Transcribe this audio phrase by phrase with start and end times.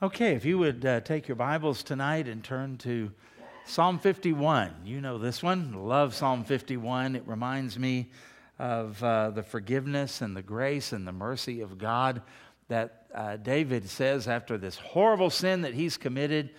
[0.00, 3.10] Okay, if you would uh, take your Bibles tonight and turn to
[3.66, 4.72] Psalm 51.
[4.84, 5.72] You know this one.
[5.72, 7.16] Love Psalm 51.
[7.16, 8.12] It reminds me
[8.60, 12.22] of uh, the forgiveness and the grace and the mercy of God
[12.68, 16.50] that uh, David says after this horrible sin that he's committed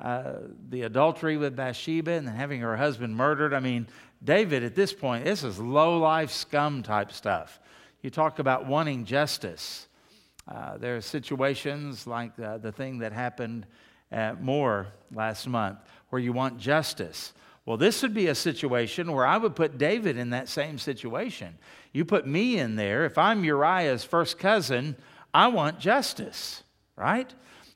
[0.00, 0.32] uh,
[0.68, 3.54] the adultery with Bathsheba and having her husband murdered.
[3.54, 3.86] I mean,
[4.24, 7.60] David at this point, this is low life scum type stuff.
[8.02, 9.87] You talk about wanting justice.
[10.48, 13.66] Uh, there are situations like the, the thing that happened
[14.10, 17.34] at Moore last month where you want justice.
[17.66, 21.58] Well, this would be a situation where I would put David in that same situation.
[21.92, 23.04] You put me in there.
[23.04, 24.96] If I'm Uriah's first cousin,
[25.34, 26.62] I want justice,
[26.96, 27.30] right?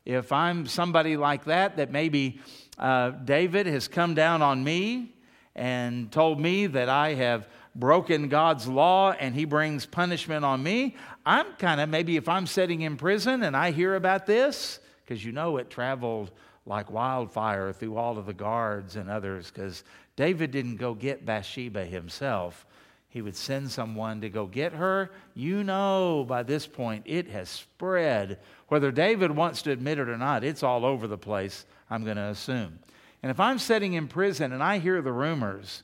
[0.07, 2.41] If I'm somebody like that, that maybe
[2.79, 5.15] uh, David has come down on me
[5.55, 10.97] and told me that I have broken God's law and he brings punishment on me,
[11.25, 15.25] I'm kind of maybe if I'm sitting in prison and I hear about this, because
[15.25, 16.31] you know it traveled
[16.67, 19.85] like wildfire through all of the guards and others, because
[20.17, 22.67] David didn't go get Bathsheba himself.
[23.09, 25.11] He would send someone to go get her.
[25.35, 28.39] You know, by this point, it has spread.
[28.69, 32.17] Whether David wants to admit it or not, it's all over the place, I'm going
[32.17, 32.79] to assume.
[33.23, 35.83] And if I'm sitting in prison and I hear the rumors,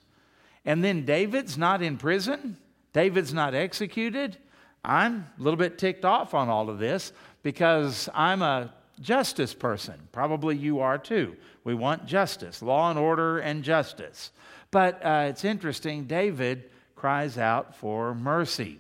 [0.65, 2.57] and then David's not in prison,
[2.93, 4.39] David's not executed.
[4.85, 7.13] I'm a little bit ticked off on all of this
[7.43, 9.95] because I'm a justice person.
[10.13, 11.37] Probably you are too.
[11.65, 14.31] We want justice, law and order and justice.
[14.71, 18.79] But uh, it's interesting, David cries out for mercy.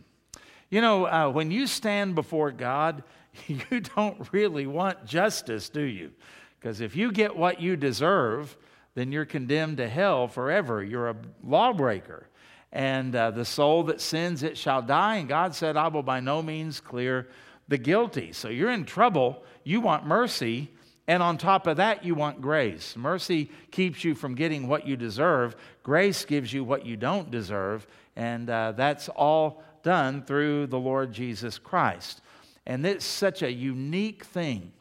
[0.71, 3.03] You know, uh, when you stand before God,
[3.47, 6.13] you don't really want justice, do you?
[6.59, 8.57] Because if you get what you deserve,
[8.95, 10.83] then you're condemned to hell forever.
[10.83, 12.27] You're a lawbreaker.
[12.73, 15.17] And uh, the soul that sins, it shall die.
[15.17, 17.29] And God said, I will by no means clear
[17.69, 18.33] the guilty.
[18.33, 19.43] So you're in trouble.
[19.65, 20.71] You want mercy.
[21.07, 22.95] And on top of that, you want grace.
[22.95, 27.87] Mercy keeps you from getting what you deserve, grace gives you what you don't deserve.
[28.15, 32.21] And uh, that's all done through the Lord Jesus Christ.
[32.67, 34.73] And it's such a unique thing.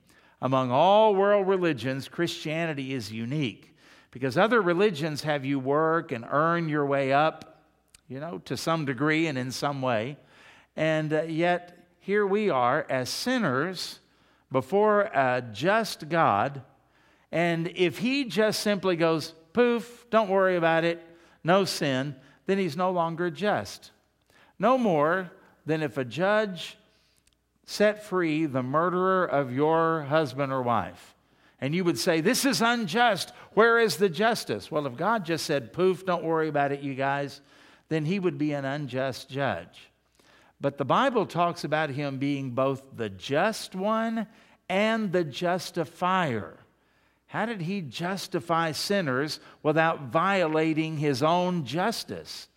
[0.41, 3.73] Among all world religions, Christianity is unique
[4.11, 7.56] because other religions have you work and earn your way up,
[8.07, 10.17] you know, to some degree and in some way.
[10.75, 13.99] And uh, yet, here we are as sinners
[14.51, 16.61] before a just God.
[17.31, 21.03] And if He just simply goes, poof, don't worry about it,
[21.43, 23.91] no sin, then He's no longer just.
[24.59, 25.31] No more
[25.65, 26.77] than if a judge
[27.65, 31.15] set free the murderer of your husband or wife
[31.59, 33.33] and you would say, This is unjust.
[33.53, 34.69] Where is the justice?
[34.69, 37.41] Well, if God just said, Poof, don't worry about it, you guys,
[37.89, 39.89] then he would be an unjust judge.
[40.59, 44.27] But the Bible talks about him being both the just one
[44.69, 46.57] and the justifier.
[47.27, 52.47] How did he justify sinners without violating his own justice?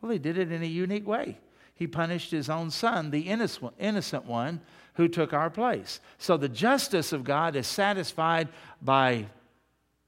[0.00, 1.38] Well, he did it in a unique way.
[1.74, 4.60] He punished his own son, the innocent one,
[4.94, 6.00] who took our place.
[6.18, 8.48] So the justice of God is satisfied
[8.80, 9.26] by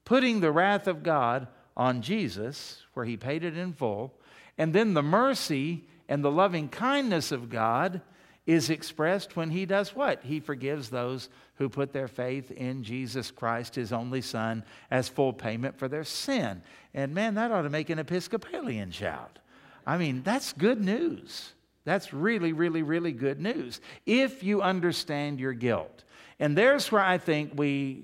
[0.03, 1.47] putting the wrath of God
[1.77, 4.18] on Jesus, where he paid it in full.
[4.59, 8.01] And then the mercy and the loving kindness of God
[8.45, 10.23] is expressed when he does what?
[10.23, 15.33] He forgives those who put their faith in Jesus Christ, his only Son, as full
[15.33, 16.61] payment for their sin.
[16.93, 19.39] And man, that ought to make an Episcopalian shout.
[19.85, 21.53] I mean, that's good news.
[21.85, 26.03] That's really, really, really good news if you understand your guilt.
[26.39, 28.03] And there's where I think we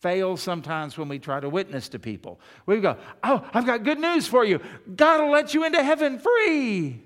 [0.00, 2.40] fail sometimes when we try to witness to people.
[2.66, 4.60] We go, Oh, I've got good news for you.
[4.94, 7.02] God will let you into heaven free.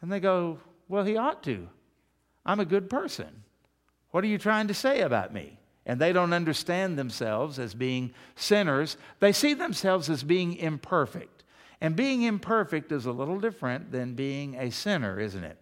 [0.00, 1.68] And they go, Well, He ought to.
[2.44, 3.44] I'm a good person.
[4.10, 5.58] What are you trying to say about me?
[5.86, 8.96] And they don't understand themselves as being sinners.
[9.20, 11.44] They see themselves as being imperfect.
[11.80, 15.58] And being imperfect is a little different than being a sinner, isn't it?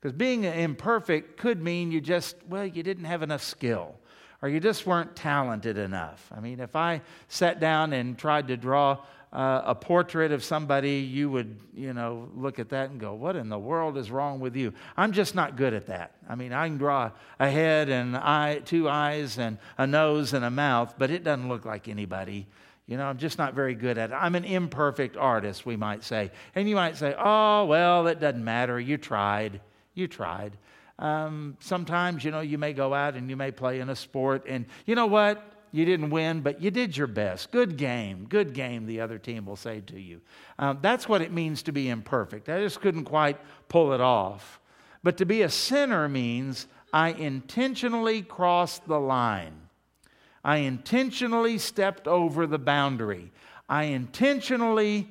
[0.00, 3.94] Because being imperfect could mean you just, well, you didn't have enough skill
[4.42, 6.28] or you just weren't talented enough.
[6.34, 8.98] I mean, if I sat down and tried to draw
[9.32, 13.36] uh, a portrait of somebody, you would, you know, look at that and go, What
[13.36, 14.74] in the world is wrong with you?
[14.96, 16.16] I'm just not good at that.
[16.28, 20.44] I mean, I can draw a head and eye, two eyes and a nose and
[20.44, 22.46] a mouth, but it doesn't look like anybody
[22.86, 24.14] you know, I'm just not very good at it.
[24.14, 26.30] I'm an imperfect artist, we might say.
[26.54, 28.78] And you might say, oh, well, it doesn't matter.
[28.78, 29.60] You tried.
[29.94, 30.56] You tried.
[31.02, 34.44] Um, sometimes, you know, you may go out and you may play in a sport,
[34.46, 35.44] and you know what?
[35.72, 37.50] You didn't win, but you did your best.
[37.50, 38.26] Good game.
[38.28, 40.20] Good game, the other team will say to you.
[40.60, 42.48] Um, that's what it means to be imperfect.
[42.48, 43.38] I just couldn't quite
[43.68, 44.60] pull it off.
[45.02, 49.54] But to be a sinner means I intentionally crossed the line.
[50.44, 53.32] I intentionally stepped over the boundary.
[53.68, 55.08] I intentionally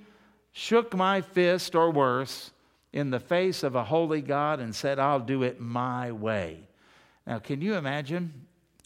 [0.53, 2.51] shook my fist or worse
[2.93, 6.59] in the face of a holy God and said, I'll do it my way.
[7.25, 8.33] Now, can you imagine?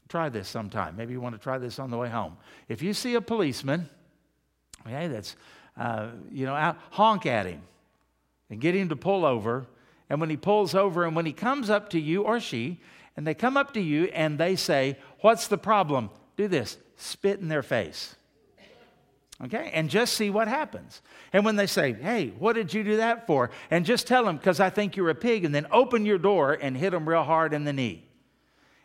[0.08, 0.96] Try this sometime.
[0.96, 2.38] Maybe you want to try this on the way home.
[2.70, 3.90] If you see a policeman,
[4.86, 5.36] okay, that's,
[5.78, 7.62] uh, you know, out, honk at him
[8.50, 9.66] and get him to pull over.
[10.10, 12.80] And when he pulls over and when he comes up to you or she,
[13.18, 16.12] and they come up to you and they say, What's the problem?
[16.38, 18.16] Do this spit in their face.
[19.44, 19.70] Okay?
[19.74, 21.02] And just see what happens.
[21.34, 23.52] And when they say, hey, what did you do that for?
[23.70, 26.54] And just tell them, because I think you're a pig, and then open your door
[26.54, 28.08] and hit them real hard in the knee.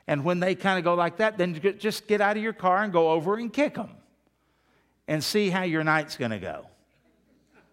[0.06, 2.82] And when they kind of go like that, then just get out of your car
[2.82, 3.90] and go over and kick them
[5.06, 6.66] and see how your night's going to go.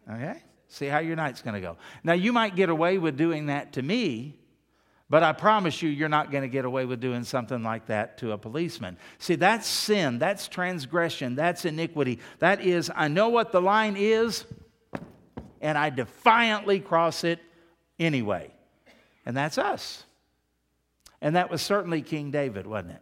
[0.08, 0.44] Okay?
[0.68, 1.78] See how your night's going to go.
[2.04, 4.36] Now, you might get away with doing that to me,
[5.10, 8.18] but I promise you, you're not going to get away with doing something like that
[8.20, 8.98] to a policeman.
[9.20, 10.20] See, that's sin.
[10.20, 11.36] That's transgression.
[11.36, 12.20] That's iniquity.
[12.40, 14.44] That is, I know what the line is,
[15.62, 17.40] and I defiantly cross it
[17.98, 18.52] anyway.
[19.26, 20.04] And that's us.
[21.22, 23.02] And that was certainly King David, wasn't it?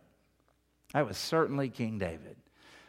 [0.93, 2.37] That was certainly King David.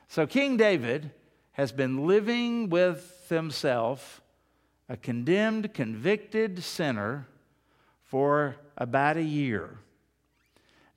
[0.08, 1.10] So, King David
[1.52, 4.20] has been living with himself,
[4.88, 7.26] a condemned, convicted sinner,
[8.04, 9.78] for about a year.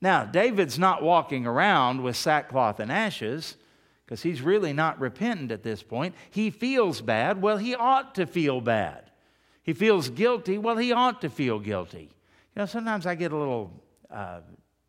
[0.02, 3.58] Now, David's not walking around with sackcloth and ashes
[4.06, 6.16] because he's really not repentant at this point.
[6.31, 7.42] He feels bad.
[7.42, 9.12] Well, he ought to feel bad.
[9.62, 10.58] He feels guilty.
[10.58, 12.10] Well, he ought to feel guilty.
[12.56, 13.72] You know, sometimes I get a little
[14.10, 14.40] uh,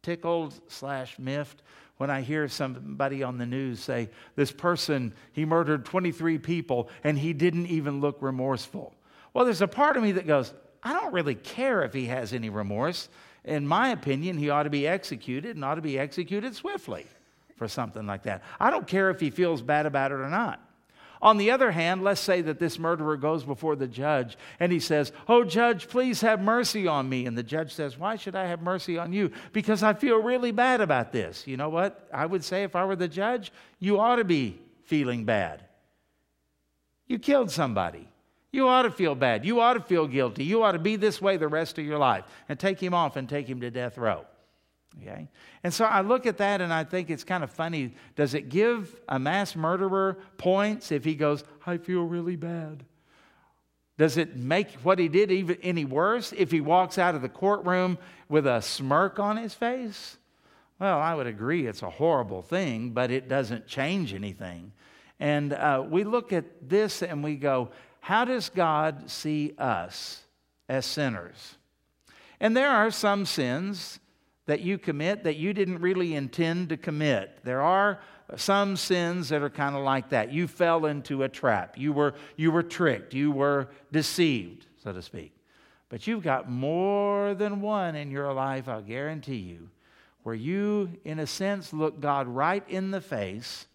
[0.03, 1.63] tickled slash miffed
[1.99, 7.19] when I hear somebody on the news say, This person, he murdered 23 people and
[7.19, 8.95] he didn't even look remorseful.
[9.35, 12.33] Well, there's a part of me that goes, I don't really care if he has
[12.33, 13.09] any remorse.
[13.45, 17.07] In my opinion, he ought to be executed and ought to be executed swiftly
[17.57, 18.43] for something like that.
[18.59, 20.61] I don't care if he feels bad about it or not.
[21.23, 24.81] On the other hand, let's say that this murderer goes before the judge and he
[24.81, 27.27] says, Oh, judge, please have mercy on me.
[27.27, 29.31] And the judge says, Why should I have mercy on you?
[29.53, 31.47] Because I feel really bad about this.
[31.47, 32.09] You know what?
[32.13, 35.63] I would say if I were the judge, you ought to be feeling bad.
[37.07, 38.09] You killed somebody.
[38.53, 39.45] You ought to feel bad.
[39.45, 40.45] You ought to feel guilty.
[40.45, 43.17] You ought to be this way the rest of your life and take him off
[43.17, 44.27] and take him to death row.
[45.01, 45.29] Okay?
[45.63, 47.95] And so I look at that and I think it's kind of funny.
[48.17, 52.85] Does it give a mass murderer points if he goes, I feel really bad?
[53.99, 57.29] Does it make what he did even any worse if he walks out of the
[57.29, 57.99] courtroom
[58.29, 60.17] with a smirk on his face?
[60.79, 64.73] Well, I would agree it's a horrible thing, but it doesn't change anything.
[65.21, 67.71] And uh, we look at this and we go,
[68.01, 70.23] how does God see us
[70.69, 71.57] as sinners?
[72.41, 74.01] And there are some sins
[74.47, 77.39] that you commit that you didn't really intend to commit.
[77.45, 78.01] There are
[78.37, 80.33] some sins that are kind of like that.
[80.33, 81.77] You fell into a trap.
[81.79, 83.15] You were, you were tricked.
[83.15, 85.35] You were deceived, so to speak.
[85.89, 89.69] But you've got more than one in your life, I'll guarantee you,
[90.23, 93.67] where you, in a sense, look God right in the face,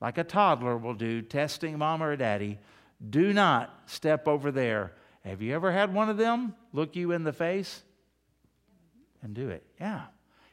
[0.00, 2.58] like a toddler will do, testing mom or daddy,
[3.10, 4.92] do not step over there.
[5.24, 7.82] Have you ever had one of them look you in the face
[9.22, 9.64] and do it?
[9.80, 10.02] Yeah.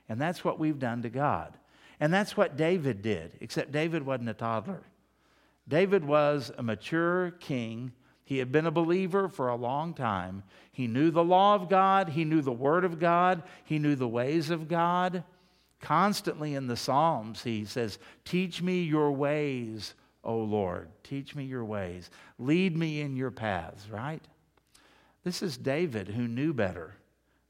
[0.07, 1.57] And that's what we've done to God.
[1.99, 4.83] And that's what David did, except David wasn't a toddler.
[5.67, 7.91] David was a mature king.
[8.23, 10.43] He had been a believer for a long time.
[10.71, 14.07] He knew the law of God, he knew the word of God, he knew the
[14.07, 15.23] ways of God.
[15.81, 19.93] Constantly in the Psalms, he says, Teach me your ways,
[20.29, 20.89] O Lord.
[21.03, 22.11] Teach me your ways.
[22.37, 24.23] Lead me in your paths, right?
[25.23, 26.93] This is David who knew better.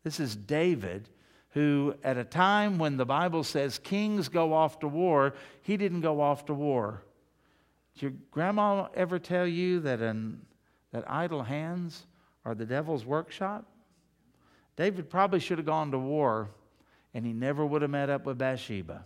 [0.06, 1.10] This is David
[1.50, 6.00] who, at a time when the Bible says kings go off to war, he didn't
[6.00, 7.04] go off to war.
[7.96, 10.40] Did your grandma ever tell you that, an,
[10.94, 12.06] that idle hands
[12.46, 13.66] are the devil's workshop?
[14.78, 16.50] David probably should have gone to war
[17.14, 19.04] and he never would have met up with Bathsheba.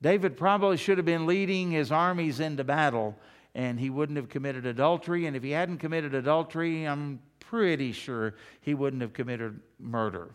[0.00, 3.16] David probably should have been leading his armies into battle
[3.54, 5.26] and he wouldn't have committed adultery.
[5.26, 10.30] And if he hadn't committed adultery, I'm pretty sure he wouldn't have committed murder.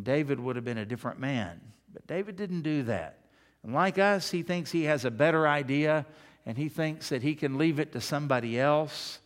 [0.00, 1.60] David would have been a different man.
[1.92, 3.18] But David didn't do that.
[3.62, 6.06] And like us, he thinks he has a better idea
[6.46, 9.18] and he thinks that he can leave it to somebody else.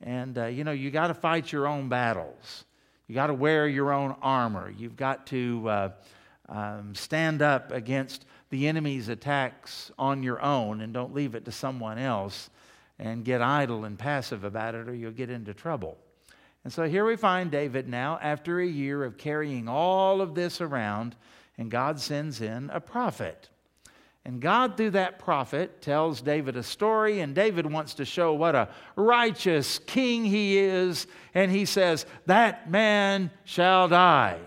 [0.00, 2.64] And, uh, you know, you got to fight your own battles.
[3.06, 4.72] You got to wear your own armor.
[4.76, 5.90] You've got to uh,
[6.48, 11.52] um, stand up against the enemy's attacks on your own and don't leave it to
[11.52, 12.50] someone else
[12.98, 15.98] and get idle and passive about it or you'll get into trouble.
[16.64, 20.60] And so here we find David now, after a year of carrying all of this
[20.60, 21.14] around,
[21.56, 23.48] and God sends in a prophet.
[24.24, 28.54] And God, through that prophet, tells David a story, and David wants to show what
[28.54, 31.06] a righteous king he is.
[31.32, 34.40] And he says, That man shall die.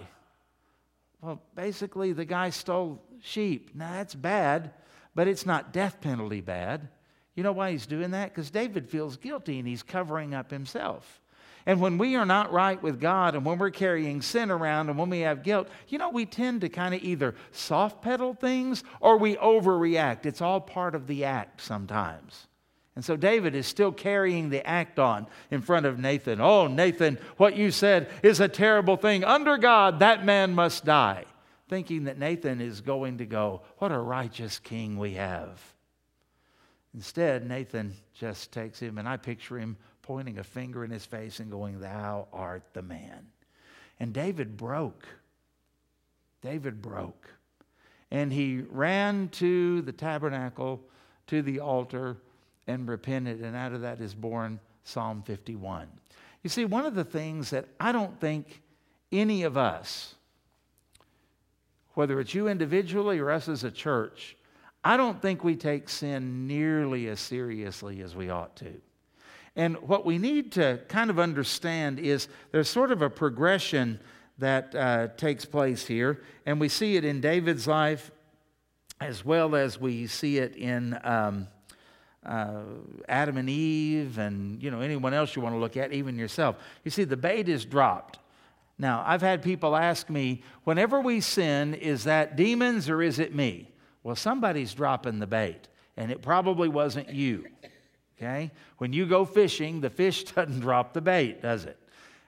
[1.22, 3.72] Well, basically, the guy stole sheep.
[3.74, 4.72] Now, that's bad,
[5.16, 6.90] but it's not death penalty bad.
[7.36, 8.30] You know why he's doing that?
[8.30, 11.22] Because David feels guilty and he's covering up himself.
[11.66, 14.98] And when we are not right with God and when we're carrying sin around and
[14.98, 18.84] when we have guilt, you know, we tend to kind of either soft pedal things
[19.00, 20.26] or we overreact.
[20.26, 22.48] It's all part of the act sometimes.
[22.96, 26.42] And so David is still carrying the act on in front of Nathan.
[26.42, 29.24] Oh, Nathan, what you said is a terrible thing.
[29.24, 31.26] Under God, that man must die.
[31.72, 35.58] Thinking that Nathan is going to go, What a righteous king we have.
[36.94, 41.40] Instead, Nathan just takes him, and I picture him pointing a finger in his face
[41.40, 43.26] and going, Thou art the man.
[44.02, 45.08] And David broke.
[46.42, 47.30] David broke.
[48.12, 50.82] And he ran to the tabernacle,
[51.28, 52.18] to the altar,
[52.68, 53.40] and repented.
[53.40, 55.88] And out of that is born Psalm 51.
[56.44, 58.62] You see, one of the things that I don't think
[59.10, 60.16] any of us,
[61.94, 64.38] whether it's you individually or us as a church,
[64.84, 68.74] I don't think we take sin nearly as seriously as we ought to.
[69.56, 74.00] And what we need to kind of understand is there's sort of a progression
[74.38, 78.12] that uh, takes place here, and we see it in David's life
[79.00, 81.48] as well as we see it in um,
[82.26, 82.62] uh,
[83.10, 86.56] Adam and Eve, and you know anyone else you want to look at, even yourself.
[86.84, 88.20] You see, the bait is dropped.
[88.82, 93.36] Now, I've had people ask me, whenever we sin, is that demons or is it
[93.36, 93.70] me?
[94.02, 97.46] Well, somebody's dropping the bait, and it probably wasn't you.
[98.18, 98.50] Okay?
[98.80, 101.78] When you go fishing, the fish doesn't drop the bait, does it?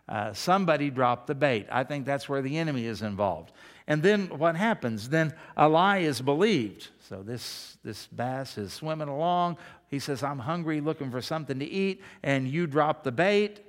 [0.08, 1.66] Uh, somebody dropped the bait.
[1.72, 3.52] I think that's where the enemy is involved.
[3.88, 5.10] And then what happens?
[5.10, 6.90] Then a lie is believed.
[7.10, 9.58] So this, this bass is swimming along.
[9.88, 12.04] He says, I'm hungry, looking for something to eat.
[12.22, 13.62] And you drop the bait.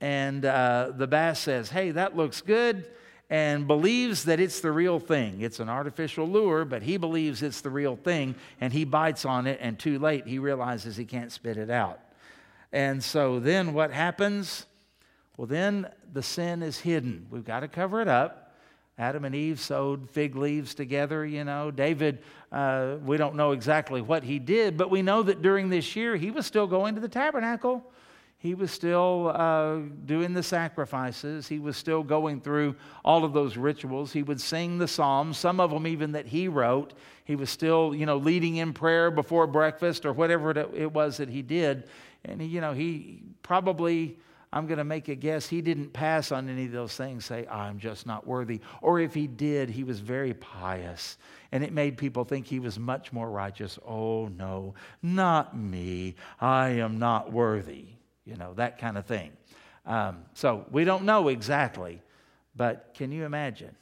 [0.00, 2.86] And uh, the bass says, Hey, that looks good
[3.28, 5.40] and believes that it's the real thing.
[5.40, 9.46] It's an artificial lure, but he believes it's the real thing, and he bites on
[9.46, 11.98] it, and too late, he realizes he can't spit it out.
[12.72, 14.66] And so then what happens?
[15.36, 17.26] Well, then the sin is hidden.
[17.30, 18.54] We've got to cover it up.
[18.98, 21.70] Adam and Eve sewed fig leaves together, you know.
[21.70, 25.96] David, uh, we don't know exactly what he did, but we know that during this
[25.96, 27.84] year he was still going to the tabernacle
[28.46, 31.48] he was still uh, doing the sacrifices.
[31.48, 34.12] He was still going through all of those rituals.
[34.12, 36.94] He would sing the psalms, some of them even that he wrote.
[37.24, 41.28] He was still, you know, leading in prayer before breakfast or whatever it was that
[41.28, 41.88] he did.
[42.24, 44.16] And, he, you know, he probably,
[44.52, 47.48] I'm going to make a guess, he didn't pass on any of those things, say,
[47.48, 48.60] I'm just not worthy.
[48.80, 51.18] Or if he did, he was very pious.
[51.50, 53.76] And it made people think he was much more righteous.
[53.84, 56.14] Oh, no, not me.
[56.40, 57.95] I am not worthy
[58.26, 59.32] you know, that kind of thing.
[59.86, 62.02] Um, so we don't know exactly,
[62.54, 63.74] but can you imagine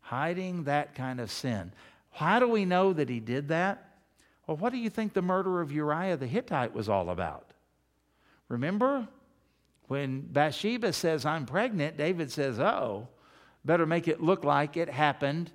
[0.00, 1.72] hiding that kind of sin?
[2.10, 3.84] How do we know that he did that?
[4.46, 7.52] Well, what do you think the murder of Uriah the Hittite was all about?
[8.48, 9.06] Remember
[9.88, 13.08] when Bathsheba says, I'm pregnant, David says, Oh,
[13.64, 15.50] better make it look like it happened,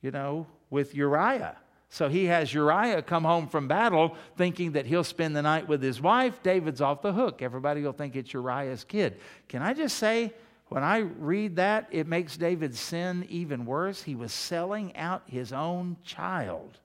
[0.00, 1.56] you know, with Uriah.
[1.92, 5.82] So he has Uriah come home from battle thinking that he'll spend the night with
[5.82, 6.42] his wife.
[6.42, 7.42] David's off the hook.
[7.42, 9.18] Everybody will think it's Uriah's kid.
[9.46, 10.32] Can I just say,
[10.68, 14.02] when I read that, it makes David's sin even worse.
[14.02, 16.78] He was selling out his own child.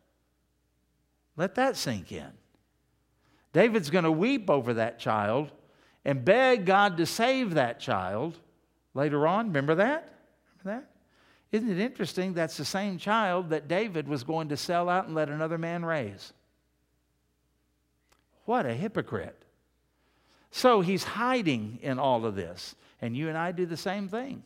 [1.37, 2.33] Let that sink in.
[3.53, 5.51] David's going to weep over that child
[6.03, 8.37] and beg God to save that child
[8.93, 9.47] later on.
[9.47, 10.13] Remember that?
[10.65, 10.96] Remember that?
[11.51, 12.33] Isn't it interesting?
[12.33, 15.85] That's the same child that David was going to sell out and let another man
[15.85, 16.33] raise.
[18.45, 19.41] What a hypocrite.
[20.51, 22.75] So he's hiding in all of this.
[23.01, 24.43] And you and I do the same thing.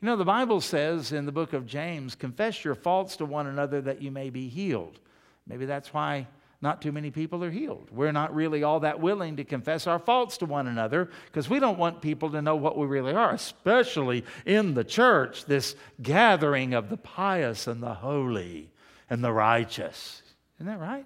[0.00, 3.46] You know, the Bible says in the book of James, confess your faults to one
[3.46, 4.98] another that you may be healed.
[5.46, 6.26] Maybe that's why
[6.64, 7.90] not too many people are healed.
[7.92, 11.60] We're not really all that willing to confess our faults to one another because we
[11.60, 16.72] don't want people to know what we really are, especially in the church, this gathering
[16.72, 18.70] of the pious and the holy
[19.10, 20.22] and the righteous.
[20.56, 21.04] Isn't that right?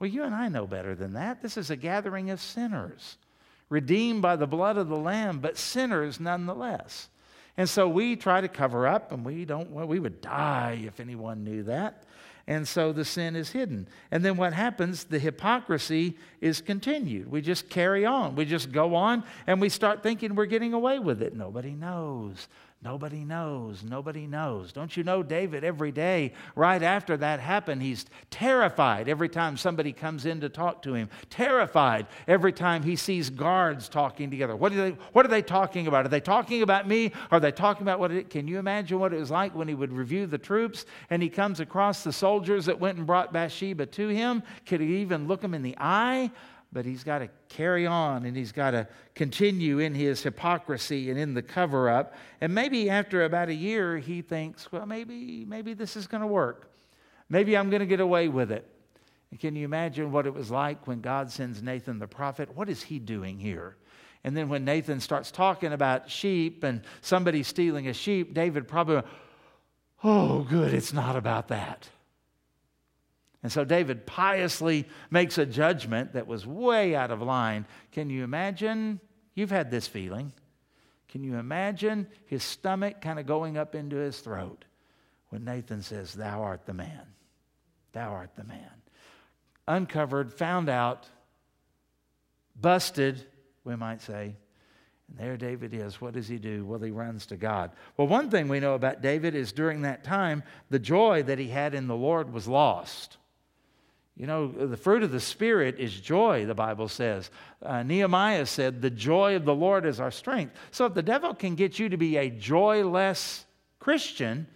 [0.00, 1.40] Well, you and I know better than that.
[1.40, 3.16] This is a gathering of sinners,
[3.68, 7.08] redeemed by the blood of the Lamb, but sinners nonetheless.
[7.56, 10.98] And so we try to cover up, and we don't, well, we would die if
[10.98, 12.02] anyone knew that
[12.50, 13.86] and so the sin is hidden.
[14.10, 15.04] And then what happens?
[15.04, 17.30] The hypocrisy is continued.
[17.30, 18.34] We just carry on.
[18.34, 21.32] We just go on and we start thinking we're getting away with it.
[21.32, 22.48] Nobody knows.
[22.82, 23.82] Nobody knows.
[23.84, 24.72] Nobody knows.
[24.72, 29.92] Don't you know David every day, right after that happened, he's terrified every time somebody
[29.92, 31.10] comes in to talk to him.
[31.28, 34.56] Terrified every time he sees guards talking together.
[34.56, 36.06] What are they, what are they talking about?
[36.06, 37.12] Are they talking about me?
[37.30, 39.74] Are they talking about what it, can you imagine what it was like when he
[39.74, 43.84] would review the troops and he comes across the soldiers that went and brought Bathsheba
[43.84, 44.42] to him?
[44.64, 46.30] Could he even look them in the eye?
[46.72, 51.18] But he's got to carry on and he's got to continue in his hypocrisy and
[51.18, 52.14] in the cover up.
[52.40, 56.26] And maybe after about a year, he thinks, well, maybe, maybe this is going to
[56.26, 56.70] work.
[57.28, 58.66] Maybe I'm going to get away with it.
[59.30, 62.54] And can you imagine what it was like when God sends Nathan the prophet?
[62.54, 63.76] What is he doing here?
[64.22, 69.02] And then when Nathan starts talking about sheep and somebody stealing a sheep, David probably,
[70.04, 71.88] oh, good, it's not about that.
[73.42, 77.66] And so David piously makes a judgment that was way out of line.
[77.92, 79.00] Can you imagine?
[79.34, 80.32] You've had this feeling.
[81.08, 84.64] Can you imagine his stomach kind of going up into his throat
[85.30, 87.02] when Nathan says, Thou art the man?
[87.92, 88.70] Thou art the man.
[89.66, 91.08] Uncovered, found out,
[92.60, 93.24] busted,
[93.64, 94.36] we might say.
[95.08, 96.00] And there David is.
[96.00, 96.64] What does he do?
[96.64, 97.72] Well, he runs to God.
[97.96, 101.48] Well, one thing we know about David is during that time, the joy that he
[101.48, 103.16] had in the Lord was lost.
[104.20, 107.30] You know, the fruit of the Spirit is joy, the Bible says.
[107.62, 110.54] Uh, Nehemiah said, The joy of the Lord is our strength.
[110.72, 113.46] So if the devil can get you to be a joyless
[113.78, 114.46] Christian,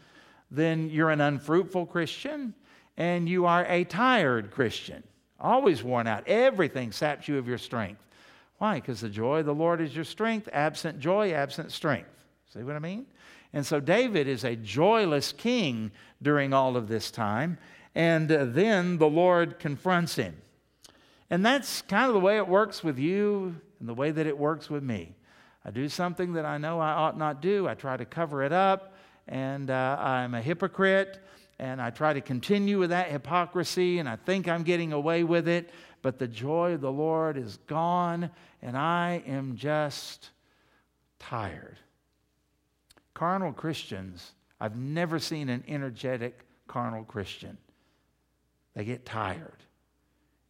[0.50, 2.52] then you're an unfruitful Christian
[2.98, 5.02] and you are a tired Christian.
[5.40, 6.28] Always worn out.
[6.28, 8.02] Everything saps you of your strength.
[8.58, 8.74] Why?
[8.74, 10.46] Because the joy of the Lord is your strength.
[10.52, 12.10] Absent joy, absent strength.
[12.52, 13.06] See what I mean?
[13.54, 15.90] And so David is a joyless king
[16.20, 17.56] during all of this time.
[17.94, 20.36] And then the Lord confronts him.
[21.30, 24.36] And that's kind of the way it works with you and the way that it
[24.36, 25.14] works with me.
[25.64, 28.52] I do something that I know I ought not do, I try to cover it
[28.52, 28.94] up,
[29.26, 31.20] and uh, I'm a hypocrite,
[31.58, 35.48] and I try to continue with that hypocrisy, and I think I'm getting away with
[35.48, 35.70] it,
[36.02, 38.30] but the joy of the Lord is gone,
[38.60, 40.30] and I am just
[41.18, 41.78] tired.
[43.14, 47.56] Carnal Christians, I've never seen an energetic carnal Christian.
[48.74, 49.64] They get tired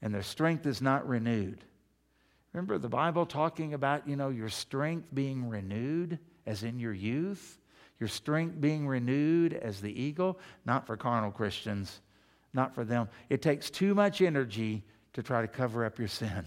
[0.04, 1.64] and their strength is not renewed.
[2.52, 7.58] Remember the Bible talking about, you know, your strength being renewed as in your youth?
[7.98, 10.38] Your strength being renewed as the eagle?
[10.66, 12.02] Not for carnal Christians,
[12.52, 13.08] not for them.
[13.30, 14.84] It takes too much energy
[15.14, 16.44] to try to cover up your sin.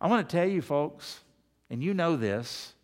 [0.00, 1.20] I want to tell you, folks,
[1.68, 2.74] and you know this,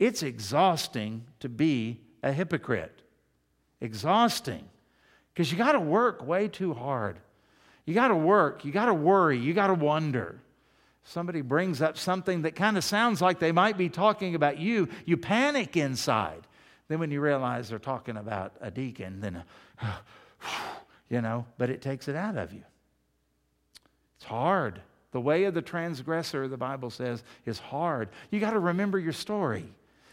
[0.00, 3.02] it's exhausting to be a hypocrite.
[3.80, 4.68] Exhausting.
[5.32, 7.20] Because you got to work way too hard.
[7.84, 10.40] You got to work, you got to worry, you got to wonder.
[11.04, 14.88] Somebody brings up something that kind of sounds like they might be talking about you,
[15.04, 16.46] you panic inside.
[16.88, 19.42] Then when you realize they're talking about a deacon, then,
[21.08, 22.62] you know, but it takes it out of you.
[24.16, 24.80] It's hard.
[25.10, 28.08] The way of the transgressor, the Bible says, is hard.
[28.30, 29.64] You got to remember your story.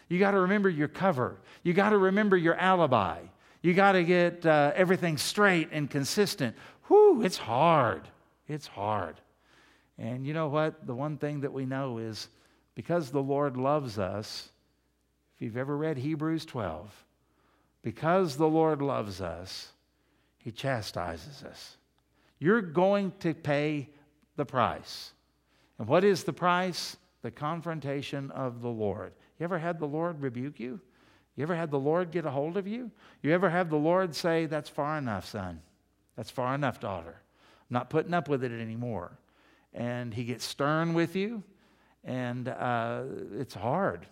[0.08, 1.36] You got to remember your cover.
[1.62, 3.20] You got to remember your alibi.
[3.62, 6.56] You got to get uh, everything straight and consistent.
[6.90, 8.02] Whew, it's hard.
[8.48, 9.14] It's hard.
[9.96, 10.88] And you know what?
[10.88, 12.26] The one thing that we know is
[12.74, 14.48] because the Lord loves us,
[15.36, 16.92] if you've ever read Hebrews 12,
[17.82, 19.68] because the Lord loves us,
[20.38, 21.76] He chastises us.
[22.40, 23.88] You're going to pay
[24.34, 25.12] the price.
[25.78, 26.96] And what is the price?
[27.22, 29.12] The confrontation of the Lord.
[29.38, 30.80] You ever had the Lord rebuke you?
[31.36, 32.90] You ever had the Lord get a hold of you?
[33.22, 35.60] You ever have the Lord say, That's far enough, son?
[36.16, 37.16] That's far enough, daughter.
[37.16, 39.18] I'm not putting up with it anymore.
[39.72, 41.42] And he gets stern with you,
[42.04, 43.02] and uh,
[43.38, 44.06] it's hard.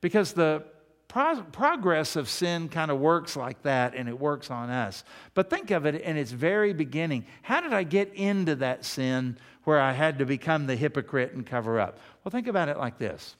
[0.00, 0.64] Because the
[1.08, 5.04] pro- progress of sin kind of works like that, and it works on us.
[5.34, 7.24] But think of it in its very beginning.
[7.42, 11.46] How did I get into that sin where I had to become the hypocrite and
[11.46, 11.98] cover up?
[12.22, 13.36] Well, think about it like this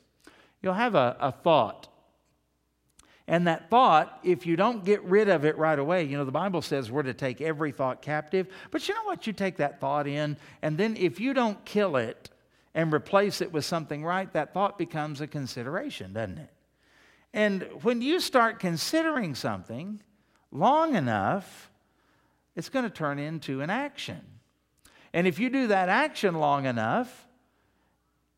[0.62, 1.88] you'll have a, a thought
[3.32, 6.30] and that thought, if you don't get rid of it right away, you know, the
[6.30, 8.46] Bible says we're to take every thought captive.
[8.70, 9.26] But you know what?
[9.26, 12.28] You take that thought in, and then if you don't kill it
[12.74, 16.50] and replace it with something right, that thought becomes a consideration, doesn't it?
[17.32, 20.02] And when you start considering something
[20.50, 21.70] long enough,
[22.54, 24.20] it's going to turn into an action.
[25.14, 27.26] And if you do that action long enough,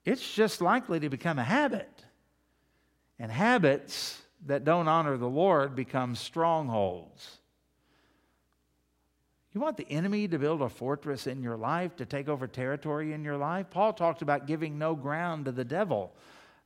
[0.05, 2.05] it's just likely to become a habit.
[3.19, 7.39] And habits that don't honor the Lord become strongholds.
[9.55, 13.13] You want the enemy to build a fortress in your life, to take over territory
[13.13, 13.71] in your life?
[13.71, 16.13] Paul talked about giving no ground to the devil.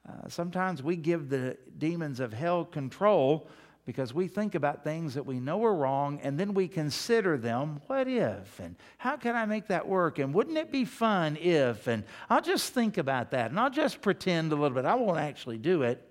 [0.08, 3.46] Uh, sometimes we give the demons of hell control
[3.84, 7.80] because we think about things that we know are wrong and then we consider them
[7.86, 11.86] what if and how can I make that work and wouldn't it be fun if
[11.86, 14.84] and I'll just think about that and I'll just pretend a little bit.
[14.84, 16.06] I won't actually do it.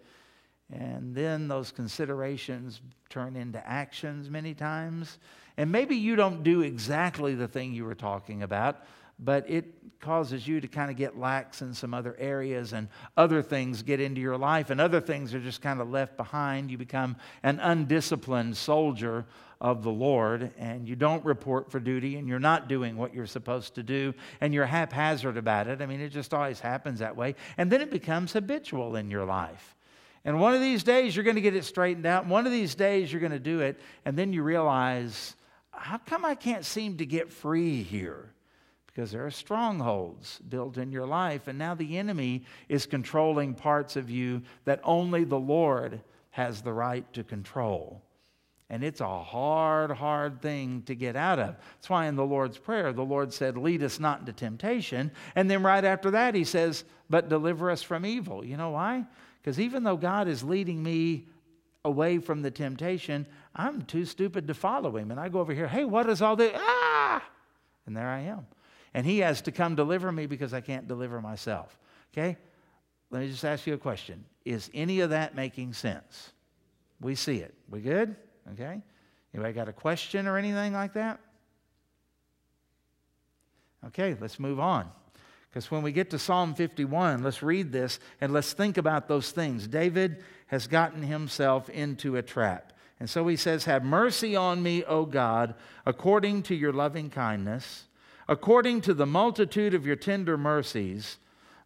[0.71, 5.17] And then those considerations turn into actions many times.
[5.55, 8.83] And maybe you don't do exactly the thing you were talking about,
[9.17, 9.65] but it
[9.99, 13.99] causes you to kind of get lax in some other areas and other things get
[13.99, 16.69] into your life and other things are just kind of left behind.
[16.69, 19.25] You become an undisciplined soldier
[19.59, 23.25] of the Lord and you don't report for duty and you're not doing what you're
[23.25, 25.81] supposed to do and you're haphazard about it.
[25.81, 27.35] I mean, it just always happens that way.
[27.57, 29.76] And then it becomes habitual in your life.
[30.25, 32.27] And one of these days you're going to get it straightened out.
[32.27, 33.79] One of these days you're going to do it.
[34.05, 35.35] And then you realize,
[35.71, 38.33] how come I can't seem to get free here?
[38.97, 43.95] because there are strongholds built in your life, and now the enemy is controlling parts
[43.95, 46.01] of you that only the Lord
[46.31, 48.01] has the right to control.
[48.71, 51.55] And it's a hard, hard thing to get out of.
[51.75, 55.11] That's why in the Lord's Prayer, the Lord said, Lead us not into temptation.
[55.35, 58.43] And then right after that, He says, But deliver us from evil.
[58.43, 59.05] You know why?
[59.47, 61.27] Because even though God is leading me
[61.85, 65.09] away from the temptation, I'm too stupid to follow Him.
[65.09, 66.51] And I go over here, Hey, what is all this?
[66.53, 67.23] Ah!
[67.85, 68.45] And there I am
[68.97, 71.77] and he has to come deliver me because I can't deliver myself.
[72.11, 72.35] Okay?
[73.11, 74.25] Let me just ask you a question.
[74.43, 76.31] Is any of that making sense?
[76.99, 77.53] We see it.
[77.69, 78.15] We good?
[78.53, 78.81] Okay?
[79.35, 81.19] Anybody got a question or anything like that?
[83.85, 84.89] Okay, let's move on.
[85.49, 89.31] Because when we get to Psalm 51, let's read this and let's think about those
[89.31, 89.67] things.
[89.67, 92.73] David has gotten himself into a trap.
[92.99, 95.55] And so he says, Have mercy on me, O God,
[95.85, 97.87] according to your loving kindness
[98.27, 101.17] According to the multitude of your tender mercies,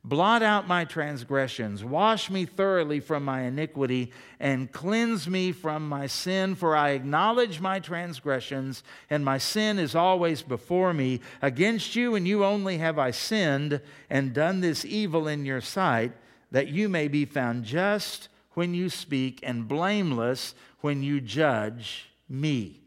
[0.04, 6.08] blot out my transgressions, wash me thoroughly from my iniquity, and cleanse me from my
[6.08, 6.56] sin.
[6.56, 11.22] For I acknowledge my transgressions, and my sin is always before me.
[11.42, 16.14] Against you and you only have I sinned and done this evil in your sight,
[16.52, 22.82] that you may be found just when you speak and blameless when you judge me.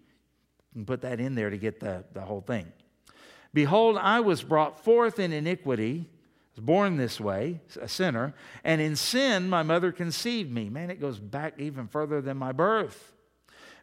[0.72, 2.72] Can put that in there to get the, the whole thing.
[3.54, 6.08] Behold, I was brought forth in iniquity,
[6.54, 10.68] was born this way, a sinner, and in sin my mother conceived me.
[10.68, 13.12] Man, it goes back even further than my birth.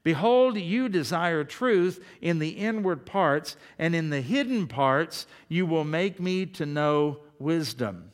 [0.03, 5.83] Behold, you desire truth in the inward parts, and in the hidden parts you will
[5.83, 8.11] make me to know wisdom.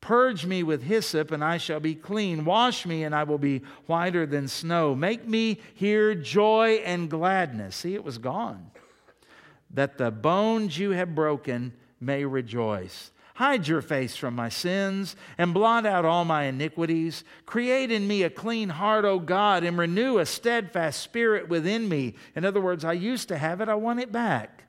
[0.00, 2.44] Purge me with hyssop, and I shall be clean.
[2.44, 4.94] Wash me, and I will be whiter than snow.
[4.94, 7.76] Make me hear joy and gladness.
[7.76, 8.70] See, it was gone
[9.70, 13.10] that the bones you have broken may rejoice.
[13.38, 17.22] Hide your face from my sins and blot out all my iniquities.
[17.46, 22.16] Create in me a clean heart, O God, and renew a steadfast spirit within me.
[22.34, 24.64] In other words, I used to have it, I want it back.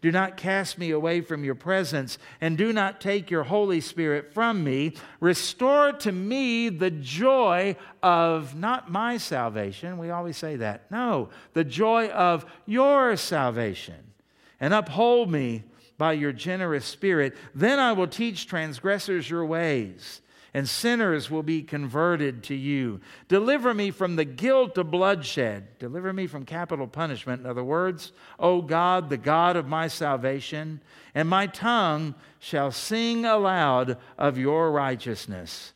[0.00, 4.32] Do not cast me away from your presence, and do not take your Holy Spirit
[4.32, 4.94] from me.
[5.18, 9.98] Restore to me the joy of not my salvation.
[9.98, 10.88] We always say that.
[10.88, 14.12] No, the joy of your salvation
[14.60, 15.64] and uphold me
[15.98, 17.36] by your generous spirit.
[17.54, 20.20] Then I will teach transgressors your ways,
[20.52, 23.00] and sinners will be converted to you.
[23.28, 25.78] Deliver me from the guilt of bloodshed.
[25.78, 27.42] Deliver me from capital punishment.
[27.42, 30.80] In other words, O God, the God of my salvation,
[31.14, 35.72] and my tongue shall sing aloud of your righteousness.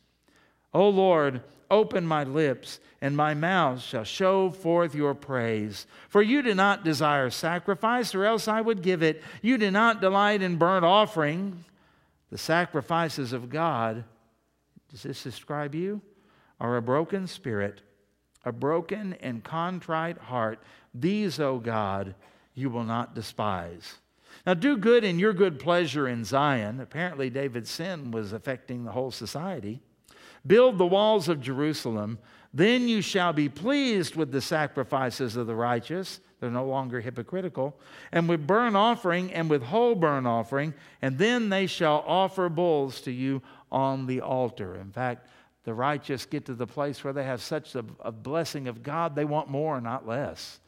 [0.73, 5.87] O Lord, open my lips and my mouth shall show forth your praise.
[6.09, 9.23] For you do not desire sacrifice, or else I would give it.
[9.41, 11.63] You do not delight in burnt offering.
[12.29, 14.03] The sacrifices of God,
[14.91, 16.01] does this describe you?
[16.59, 17.81] Are a broken spirit,
[18.43, 20.59] a broken and contrite heart.
[20.93, 22.15] These, O God,
[22.53, 23.95] you will not despise.
[24.45, 26.79] Now, do good in your good pleasure in Zion.
[26.79, 29.81] Apparently, David's sin was affecting the whole society.
[30.45, 32.19] Build the walls of Jerusalem.
[32.53, 36.19] Then you shall be pleased with the sacrifices of the righteous.
[36.39, 37.79] They're no longer hypocritical.
[38.11, 40.73] And with burnt offering and with whole burnt offering.
[41.01, 44.75] And then they shall offer bulls to you on the altar.
[44.75, 45.27] In fact,
[45.65, 49.15] the righteous get to the place where they have such a, a blessing of God,
[49.15, 50.59] they want more, not less.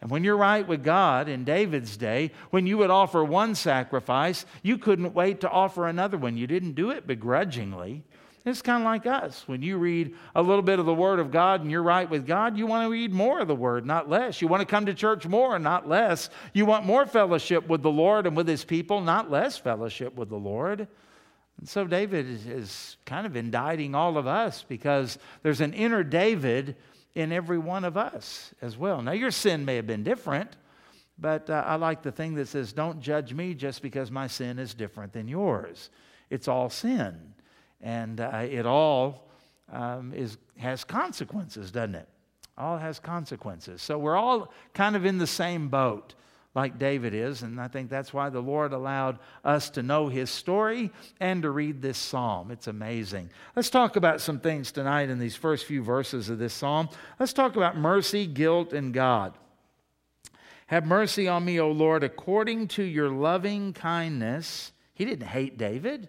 [0.00, 4.46] And when you're right with God in David's day, when you would offer one sacrifice,
[4.62, 6.36] you couldn't wait to offer another one.
[6.36, 8.04] You didn't do it begrudgingly.
[8.44, 9.46] It's kind of like us.
[9.46, 12.26] When you read a little bit of the Word of God and you're right with
[12.26, 14.40] God, you want to read more of the Word, not less.
[14.40, 16.30] You want to come to church more, not less.
[16.54, 20.30] You want more fellowship with the Lord and with His people, not less fellowship with
[20.30, 20.88] the Lord.
[21.58, 26.76] And so David is, kind of indicting all of us because there's an inner David
[27.14, 29.02] in every one of us as well.
[29.02, 30.56] Now, your sin may have been different,
[31.18, 34.58] but uh, I like the thing that says, Don't judge me just because my sin
[34.58, 35.90] is different than yours.
[36.30, 37.34] It's all sin,
[37.80, 39.28] and uh, it all
[39.72, 42.08] um, is, has consequences, doesn't it?
[42.58, 43.80] All has consequences.
[43.80, 46.14] So we're all kind of in the same boat
[46.54, 50.30] like David is, and I think that's why the Lord allowed us to know his
[50.30, 50.90] story
[51.20, 52.50] and to read this psalm.
[52.50, 53.30] It's amazing.
[53.54, 56.88] Let's talk about some things tonight in these first few verses of this psalm.
[57.20, 59.34] Let's talk about mercy, guilt, and God.
[60.66, 64.72] Have mercy on me, O Lord, according to your loving kindness.
[64.92, 66.08] He didn't hate David.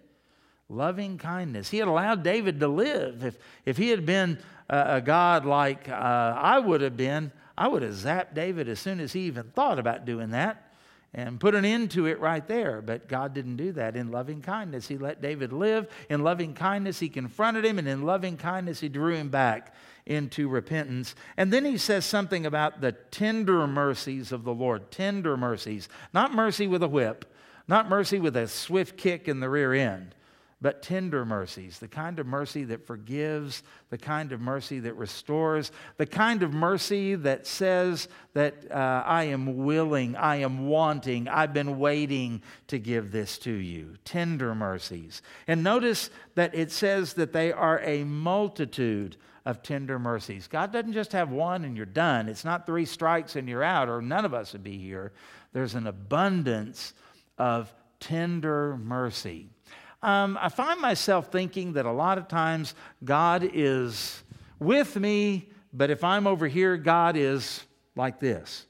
[0.72, 1.68] Loving kindness.
[1.68, 3.24] He had allowed David to live.
[3.24, 4.38] If, if he had been
[4.70, 8.80] a, a God like uh, I would have been, I would have zapped David as
[8.80, 10.72] soon as he even thought about doing that
[11.12, 12.80] and put an end to it right there.
[12.80, 13.96] But God didn't do that.
[13.96, 15.88] In loving kindness, He let David live.
[16.08, 17.78] In loving kindness, He confronted him.
[17.78, 19.74] And in loving kindness, He drew him back
[20.06, 21.14] into repentance.
[21.36, 24.90] And then He says something about the tender mercies of the Lord.
[24.90, 25.90] Tender mercies.
[26.14, 27.30] Not mercy with a whip,
[27.68, 30.14] not mercy with a swift kick in the rear end
[30.62, 35.72] but tender mercies, the kind of mercy that forgives, the kind of mercy that restores,
[35.96, 41.52] the kind of mercy that says that uh, I am willing, I am wanting, I've
[41.52, 43.96] been waiting to give this to you.
[44.04, 45.20] Tender mercies.
[45.48, 50.46] And notice that it says that they are a multitude of tender mercies.
[50.46, 52.28] God doesn't just have one and you're done.
[52.28, 55.10] It's not three strikes and you're out, or none of us would be here.
[55.52, 56.94] There's an abundance
[57.36, 59.48] of tender mercy.
[60.02, 64.24] Um, I find myself thinking that a lot of times God is
[64.58, 68.66] with me, but if I'm over here, God is like this.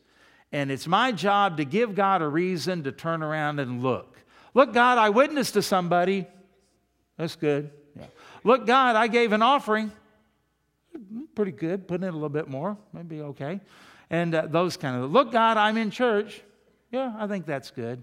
[0.53, 4.19] And it's my job to give God a reason to turn around and look.
[4.53, 6.27] Look, God, I witnessed to somebody.
[7.17, 7.71] That's good.
[7.99, 8.05] Yeah.
[8.45, 9.91] Look, God, I gave an offering.
[11.35, 11.89] Pretty good.
[11.89, 12.77] Put in a little bit more.
[12.93, 13.61] Maybe okay.
[14.11, 16.43] And uh, those kind of, look, God, I'm in church.
[16.91, 18.03] Yeah, I think that's good.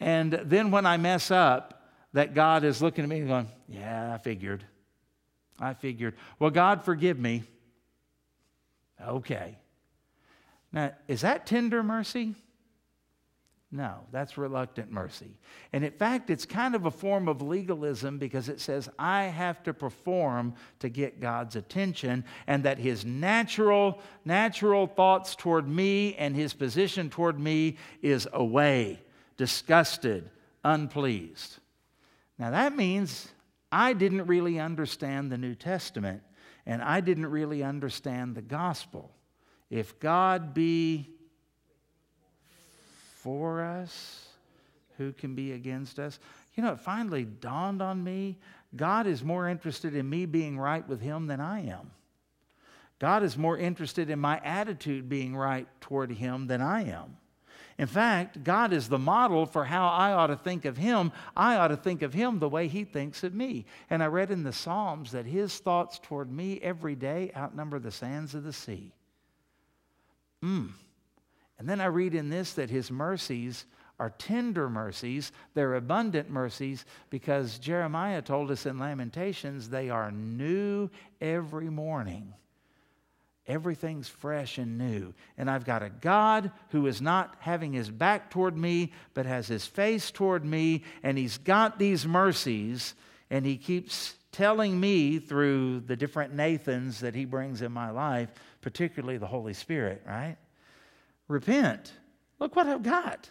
[0.00, 1.77] And then when I mess up,
[2.12, 4.64] that God is looking at me and going, Yeah, I figured.
[5.60, 6.14] I figured.
[6.38, 7.42] Well, God, forgive me.
[9.04, 9.58] Okay.
[10.72, 12.34] Now, is that tender mercy?
[13.70, 15.36] No, that's reluctant mercy.
[15.74, 19.62] And in fact, it's kind of a form of legalism because it says, I have
[19.64, 26.34] to perform to get God's attention, and that his natural, natural thoughts toward me and
[26.34, 29.02] his position toward me is away,
[29.36, 30.30] disgusted,
[30.64, 31.58] unpleased.
[32.38, 33.28] Now, that means
[33.72, 36.22] I didn't really understand the New Testament
[36.66, 39.10] and I didn't really understand the gospel.
[39.70, 41.08] If God be
[43.16, 44.26] for us,
[44.96, 46.18] who can be against us?
[46.54, 48.38] You know, it finally dawned on me
[48.76, 51.90] God is more interested in me being right with Him than I am.
[52.98, 57.16] God is more interested in my attitude being right toward Him than I am.
[57.78, 61.12] In fact, God is the model for how I ought to think of Him.
[61.36, 63.66] I ought to think of Him the way He thinks of me.
[63.88, 67.92] And I read in the Psalms that His thoughts toward me every day outnumber the
[67.92, 68.92] sands of the sea.
[70.42, 70.72] Mm.
[71.58, 73.64] And then I read in this that His mercies
[74.00, 80.88] are tender mercies, they're abundant mercies, because Jeremiah told us in Lamentations they are new
[81.20, 82.32] every morning.
[83.48, 85.14] Everything's fresh and new.
[85.38, 89.48] And I've got a God who is not having his back toward me, but has
[89.48, 90.84] his face toward me.
[91.02, 92.94] And he's got these mercies,
[93.30, 98.28] and he keeps telling me through the different Nathans that he brings in my life,
[98.60, 100.36] particularly the Holy Spirit, right?
[101.26, 101.92] Repent.
[102.38, 103.30] Look what I've got.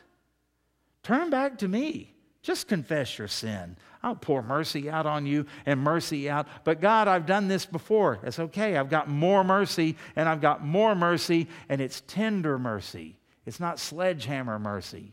[1.03, 2.16] Turn back to me.
[2.47, 3.75] Just confess your sin.
[4.01, 6.47] I'll pour mercy out on you and mercy out.
[6.63, 8.19] But God, I've done this before.
[8.23, 8.77] It's okay.
[8.77, 13.17] I've got more mercy and I've got more mercy, and it's tender mercy.
[13.45, 15.11] It's not sledgehammer mercy.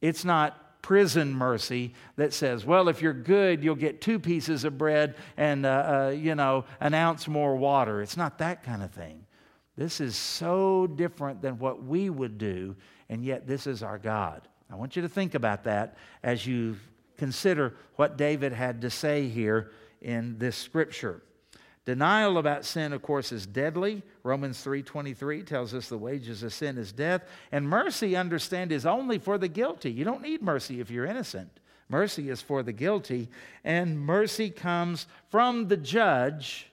[0.00, 4.76] It's not prison mercy that says, well, if you're good, you'll get two pieces of
[4.76, 8.02] bread and, uh, uh, you know, an ounce more water.
[8.02, 9.24] It's not that kind of thing.
[9.76, 12.74] This is so different than what we would do,
[13.08, 14.48] and yet this is our God.
[14.70, 16.76] I want you to think about that as you
[17.16, 21.22] consider what David had to say here in this scripture.
[21.84, 24.02] Denial about sin, of course, is deadly.
[24.24, 27.22] Romans 3:23 tells us the wages of sin is death.
[27.52, 29.92] And mercy, understand, is only for the guilty.
[29.92, 31.60] You don't need mercy if you're innocent.
[31.88, 33.28] Mercy is for the guilty.
[33.62, 36.72] And mercy comes from the judge,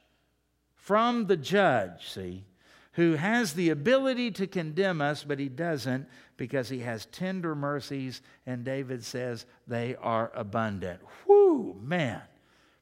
[0.74, 2.46] from the judge, see,
[2.94, 6.08] who has the ability to condemn us, but he doesn't
[6.44, 11.00] because he has tender mercies, and David says they are abundant.
[11.26, 12.22] Whoo, man.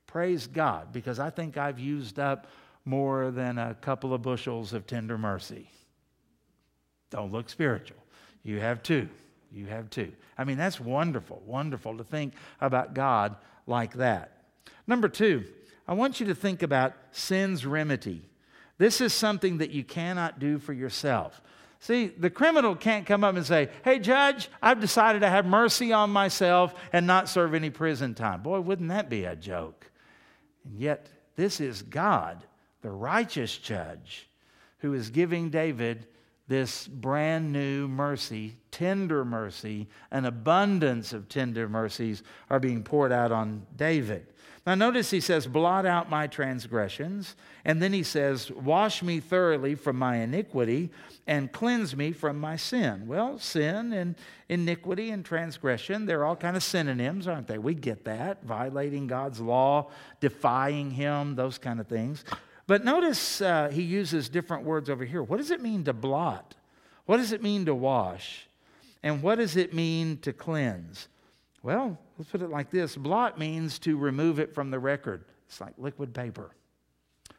[0.08, 2.47] Praise God, because I think I've used up
[2.86, 5.69] more than a couple of bushels of tender mercy.
[7.12, 8.04] Don't look spiritual.
[8.41, 9.08] You have two.
[9.52, 10.12] You have two.
[10.39, 13.36] I mean, that's wonderful, wonderful to think about God
[13.67, 14.41] like that.
[14.88, 15.43] Number two,
[15.88, 18.24] I want you to think about sin's remedy.
[18.80, 21.43] This is something that you cannot do for yourself.
[21.82, 25.91] See, the criminal can't come up and say, Hey, judge, I've decided to have mercy
[25.91, 28.44] on myself and not serve any prison time.
[28.44, 29.89] Boy, wouldn't that be a joke?
[30.63, 32.44] And yet, this is God,
[32.84, 34.30] the righteous judge,
[34.78, 36.06] who is giving David
[36.48, 43.32] this brand new mercy, tender mercy, an abundance of tender mercies are being poured out
[43.32, 44.28] on David.
[44.65, 47.36] Now, notice he says, Blot out my transgressions.
[47.65, 50.91] And then he says, Wash me thoroughly from my iniquity
[51.26, 53.08] and cleanse me from my sin.
[53.08, 54.15] Well, sin and
[54.50, 57.58] iniquity and transgression, they're all kind of synonyms, aren't they?
[57.58, 58.43] We get that.
[58.43, 62.24] Violating God's law, defying Him, those kind of things.
[62.67, 65.24] But notice uh, he uses different words over here.
[65.24, 66.56] What does it mean to blot?
[67.06, 68.47] What does it mean to wash?
[69.04, 71.08] And what does it mean to cleanse?
[71.63, 75.26] Well, let's put it like this blot means to remove it from the record.
[75.47, 76.52] It's like liquid paper,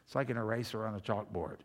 [0.05, 1.57] it's like an eraser on a chalkboard.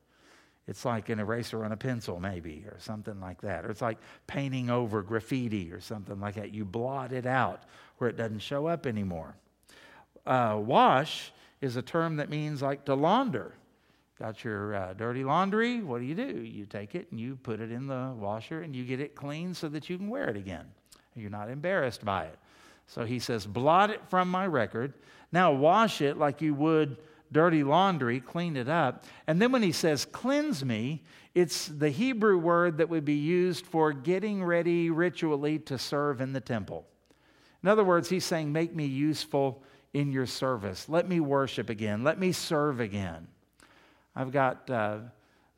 [0.66, 3.64] It's like an eraser on a pencil, maybe, or something like that.
[3.64, 6.52] Or it's like painting over graffiti or something like that.
[6.52, 7.62] You blot it out
[7.96, 9.34] where it doesn't show up anymore.
[10.26, 13.54] Uh, wash is a term that means like to launder.
[14.18, 16.42] Got your uh, dirty laundry, what do you do?
[16.42, 19.54] You take it and you put it in the washer and you get it clean
[19.54, 20.66] so that you can wear it again.
[21.14, 22.38] You're not embarrassed by it.
[22.88, 24.94] So he says, blot it from my record.
[25.30, 26.96] Now wash it like you would
[27.30, 29.04] dirty laundry, clean it up.
[29.26, 33.66] And then when he says, cleanse me, it's the Hebrew word that would be used
[33.66, 36.86] for getting ready ritually to serve in the temple.
[37.62, 40.88] In other words, he's saying, make me useful in your service.
[40.88, 42.02] Let me worship again.
[42.02, 43.28] Let me serve again.
[44.16, 44.98] I've got uh,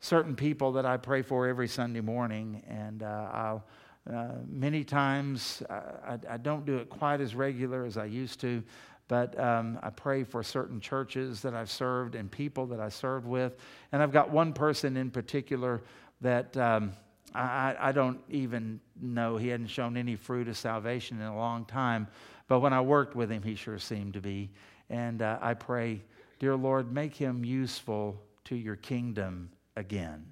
[0.01, 3.63] certain people that I pray for every Sunday morning, and uh, I'll.
[4.09, 8.41] Uh, many times uh, I, I, don't do it quite as regular as I used
[8.41, 8.63] to,
[9.07, 13.27] but um, I pray for certain churches that I've served and people that I served
[13.27, 13.57] with.
[13.91, 15.81] And I've got one person in particular
[16.21, 16.93] that um,
[17.35, 19.37] I, I, don't even know.
[19.37, 22.07] He hadn't shown any fruit of salvation in a long time.
[22.47, 24.49] But when I worked with him, he sure seemed to be.
[24.89, 26.01] And uh, I pray,
[26.39, 30.25] dear Lord, make him useful to your kingdom again.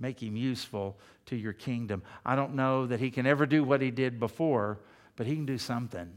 [0.00, 2.02] Make him useful to your kingdom.
[2.24, 4.80] I don't know that he can ever do what he did before,
[5.16, 6.10] but he can do something.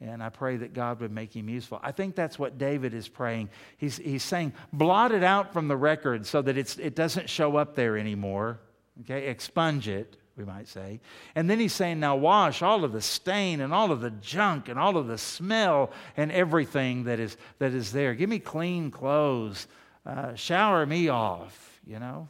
[0.00, 1.80] And I pray that God would make him useful.
[1.82, 3.48] I think that's what David is praying.
[3.78, 7.56] He's, he's saying, blot it out from the record so that it's, it doesn't show
[7.56, 8.58] up there anymore.
[9.00, 11.00] Okay, expunge it we might say.
[11.34, 14.68] And then he's saying, now wash all of the stain and all of the junk
[14.68, 18.14] and all of the smell and everything that is, that is there.
[18.14, 19.66] Give me clean clothes.
[20.04, 22.28] Uh, shower me off, you know?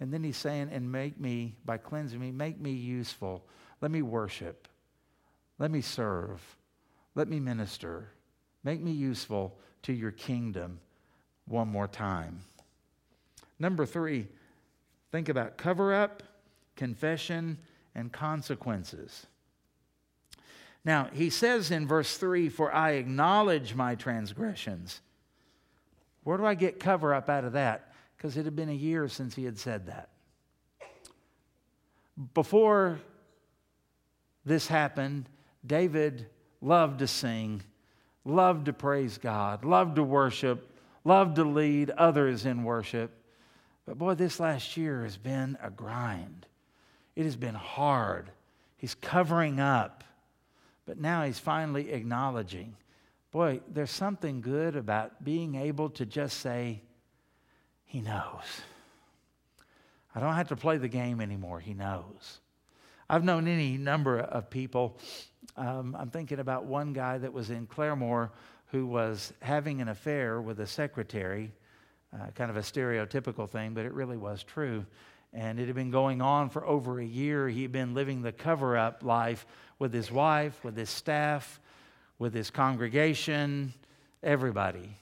[0.00, 3.44] And then he's saying, and make me, by cleansing me, make me useful.
[3.80, 4.68] Let me worship.
[5.58, 6.40] Let me serve.
[7.14, 8.08] Let me minister.
[8.62, 10.80] Make me useful to your kingdom
[11.46, 12.40] one more time.
[13.58, 14.26] Number three,
[15.12, 16.22] think about cover up
[16.76, 17.58] confession,
[17.94, 19.26] and consequences.
[20.84, 25.00] Now, he says in verse 3 For I acknowledge my transgressions.
[26.22, 27.85] Where do I get cover up out of that?
[28.16, 30.10] Because it had been a year since he had said that.
[32.34, 32.98] Before
[34.44, 35.28] this happened,
[35.66, 36.26] David
[36.62, 37.62] loved to sing,
[38.24, 43.10] loved to praise God, loved to worship, loved to lead others in worship.
[43.84, 46.46] But boy, this last year has been a grind.
[47.14, 48.30] It has been hard.
[48.76, 50.04] He's covering up.
[50.86, 52.76] But now he's finally acknowledging.
[53.30, 56.82] Boy, there's something good about being able to just say,
[57.86, 58.60] He knows.
[60.14, 61.60] I don't have to play the game anymore.
[61.60, 62.40] He knows.
[63.08, 64.98] I've known any number of people.
[65.56, 68.30] Um, I'm thinking about one guy that was in Claremore
[68.66, 71.52] who was having an affair with a secretary,
[72.12, 74.84] uh, kind of a stereotypical thing, but it really was true.
[75.32, 77.48] And it had been going on for over a year.
[77.48, 79.46] He'd been living the cover up life
[79.78, 81.60] with his wife, with his staff,
[82.18, 83.72] with his congregation,
[84.22, 84.96] everybody.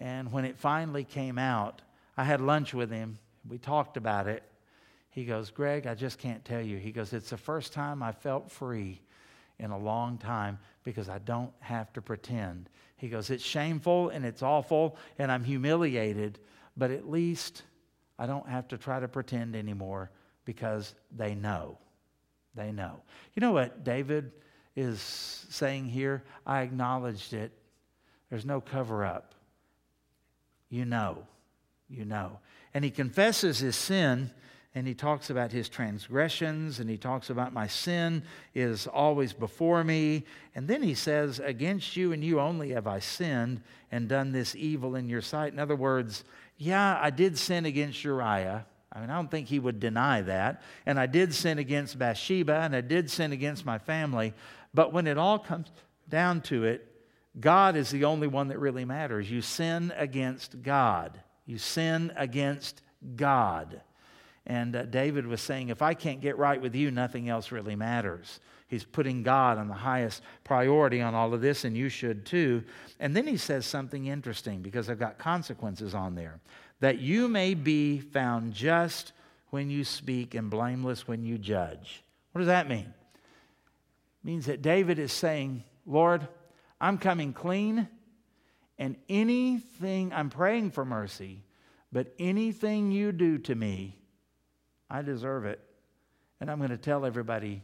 [0.00, 1.82] And when it finally came out,
[2.16, 3.18] I had lunch with him.
[3.48, 4.42] We talked about it.
[5.10, 6.76] He goes, Greg, I just can't tell you.
[6.78, 9.00] He goes, It's the first time I felt free
[9.58, 12.68] in a long time because I don't have to pretend.
[12.96, 16.38] He goes, It's shameful and it's awful and I'm humiliated,
[16.76, 17.62] but at least
[18.18, 20.10] I don't have to try to pretend anymore
[20.44, 21.78] because they know.
[22.54, 23.00] They know.
[23.34, 24.32] You know what David
[24.76, 26.24] is saying here?
[26.46, 27.52] I acknowledged it.
[28.30, 29.34] There's no cover up.
[30.70, 31.26] You know.
[31.88, 32.40] You know.
[32.72, 34.30] And he confesses his sin
[34.76, 38.24] and he talks about his transgressions and he talks about my sin
[38.54, 40.24] is always before me.
[40.54, 43.60] And then he says, Against you and you only have I sinned
[43.92, 45.52] and done this evil in your sight.
[45.52, 46.24] In other words,
[46.56, 48.66] yeah, I did sin against Uriah.
[48.92, 50.62] I mean, I don't think he would deny that.
[50.86, 54.34] And I did sin against Bathsheba and I did sin against my family.
[54.72, 55.68] But when it all comes
[56.08, 56.90] down to it,
[57.38, 59.30] God is the only one that really matters.
[59.30, 61.20] You sin against God.
[61.46, 62.82] You sin against
[63.16, 63.80] God.
[64.46, 67.76] And uh, David was saying, if I can't get right with you, nothing else really
[67.76, 68.40] matters.
[68.68, 72.62] He's putting God on the highest priority on all of this, and you should too.
[72.98, 76.40] And then he says something interesting because I've got consequences on there
[76.80, 79.12] that you may be found just
[79.50, 82.02] when you speak and blameless when you judge.
[82.32, 82.92] What does that mean?
[82.92, 86.26] It means that David is saying, Lord,
[86.80, 87.88] I'm coming clean,
[88.78, 91.44] and anything, I'm praying for mercy,
[91.92, 93.96] but anything you do to me,
[94.90, 95.60] I deserve it.
[96.40, 97.62] And I'm going to tell everybody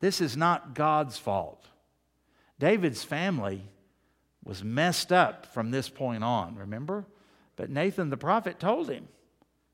[0.00, 1.66] this is not God's fault.
[2.58, 3.62] David's family
[4.44, 7.06] was messed up from this point on, remember?
[7.56, 9.08] But Nathan the prophet told him,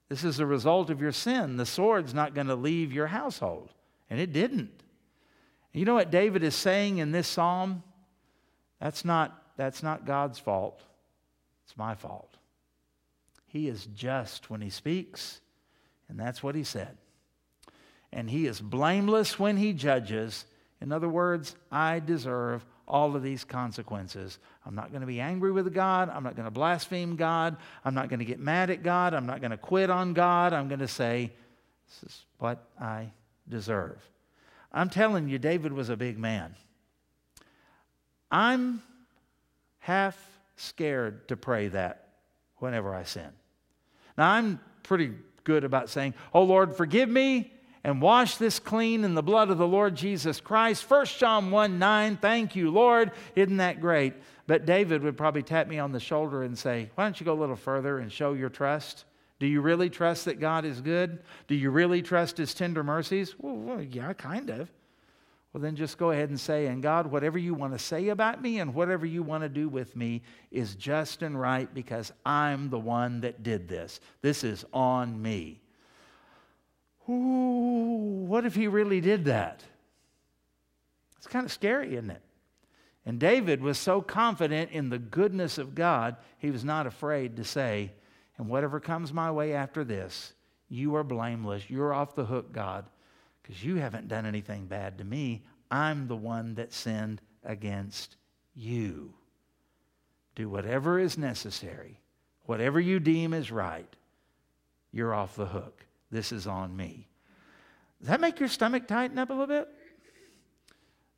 [0.09, 1.57] This is a result of your sin.
[1.57, 3.71] The sword's not going to leave your household.
[4.09, 4.83] And it didn't.
[5.73, 7.83] You know what David is saying in this psalm?
[8.81, 10.81] That's not, that's not God's fault,
[11.65, 12.37] it's my fault.
[13.47, 15.41] He is just when he speaks,
[16.09, 16.97] and that's what he said.
[18.13, 20.45] And he is blameless when he judges.
[20.81, 24.39] In other words, I deserve all of these consequences.
[24.67, 26.11] I'm not going to be angry with God.
[26.11, 27.57] I'm not going to blaspheme God.
[27.85, 29.15] I'm not going to get mad at God.
[29.15, 30.53] I'm not going to quit on God.
[30.53, 31.31] I'm going to say,
[31.89, 33.13] This is what I
[33.49, 33.99] deserve.
[34.73, 36.55] I'm telling you, David was a big man.
[38.31, 38.83] I'm
[39.83, 40.17] half
[40.57, 42.09] scared to pray that
[42.59, 43.29] whenever I sin.
[44.17, 45.13] Now, I'm pretty
[45.45, 47.53] good about saying, Oh Lord, forgive me
[47.83, 50.89] and wash this clean in the blood of the Lord Jesus Christ.
[50.89, 53.11] 1 John 1 9, thank you, Lord.
[53.35, 54.15] Isn't that great?
[54.47, 57.33] But David would probably tap me on the shoulder and say, Why don't you go
[57.33, 59.05] a little further and show your trust?
[59.41, 61.19] Do you really trust that God is good?
[61.49, 63.35] Do you really trust His tender mercies?
[63.37, 64.71] Well, well yeah, kind of.
[65.53, 68.41] Well, then just go ahead and say, and God, whatever you want to say about
[68.41, 72.71] me and whatever you want to do with me is just and right because I'm
[72.71, 74.01] the one that did this.
[74.23, 75.61] This is on me.
[77.09, 79.63] Ooh, what if he really did that?
[81.19, 82.23] It's kind of scary, isn't it?
[83.05, 87.45] And David was so confident in the goodness of God, he was not afraid to
[87.45, 87.93] say,
[88.39, 90.33] and whatever comes my way after this,
[90.69, 91.69] you are blameless.
[91.69, 92.87] You're off the hook, God,
[93.43, 95.43] because you haven't done anything bad to me.
[95.71, 98.17] I'm the one that sinned against
[98.55, 99.15] you.
[100.35, 102.01] Do whatever is necessary,
[102.45, 103.89] whatever you deem is right,
[104.93, 105.85] you're off the hook.
[106.11, 107.09] This is on me.
[108.01, 109.69] Does that make your stomach tighten up a little bit?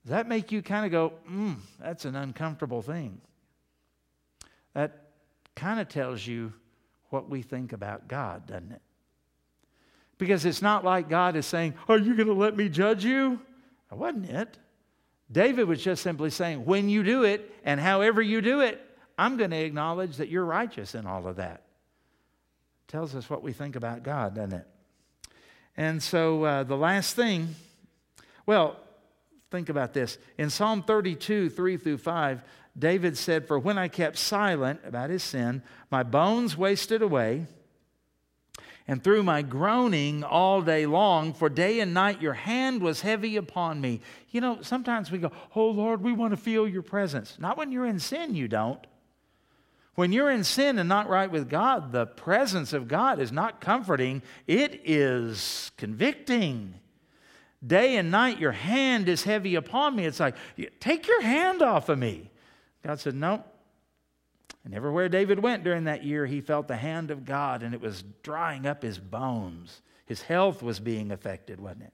[0.04, 3.20] Does that make you kind of go, hmm, that's an uncomfortable thing?
[4.74, 5.06] That
[5.56, 6.52] kind of tells you
[7.10, 8.82] what we think about God, doesn't it?
[10.18, 13.40] Because it's not like God is saying, Are you going to let me judge you?
[13.90, 14.58] That wasn't it.
[15.30, 18.80] David was just simply saying, When you do it and however you do it,
[19.18, 21.62] I'm going to acknowledge that you're righteous in all of that.
[22.88, 24.66] Tells us what we think about God, doesn't it?
[25.76, 27.54] And so uh, the last thing,
[28.46, 28.76] well,
[29.50, 30.18] think about this.
[30.38, 32.42] In Psalm 32, 3 through 5,
[32.78, 37.46] David said, For when I kept silent about his sin, my bones wasted away.
[38.86, 43.36] And through my groaning all day long, for day and night your hand was heavy
[43.36, 44.02] upon me.
[44.30, 47.36] You know, sometimes we go, Oh Lord, we want to feel your presence.
[47.38, 48.86] Not when you're in sin, you don't.
[49.94, 53.60] When you're in sin and not right with God, the presence of God is not
[53.60, 56.74] comforting, it is convicting.
[57.64, 60.04] Day and night, your hand is heavy upon me.
[60.04, 60.36] It's like,
[60.80, 62.30] take your hand off of me.
[62.82, 63.44] God said, No.
[64.64, 67.80] And everywhere David went during that year, he felt the hand of God and it
[67.80, 69.82] was drying up his bones.
[70.06, 71.92] His health was being affected, wasn't it?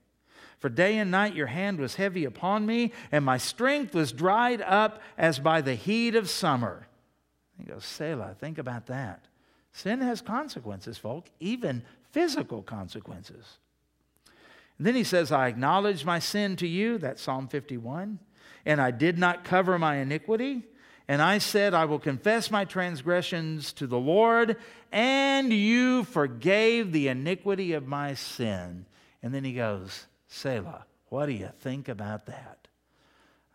[0.61, 4.61] For day and night your hand was heavy upon me, and my strength was dried
[4.61, 6.87] up as by the heat of summer.
[7.59, 9.25] He goes, Selah, think about that.
[9.73, 13.59] Sin has consequences, folk, even physical consequences.
[14.77, 18.19] And then he says, I acknowledge my sin to you, that's Psalm 51,
[18.67, 20.65] and I did not cover my iniquity.
[21.11, 24.57] And I said, I will confess my transgressions to the Lord,
[24.93, 28.87] and you forgave the iniquity of my sin.
[29.21, 30.85] And then he goes, Selah.
[31.09, 32.69] What do you think about that?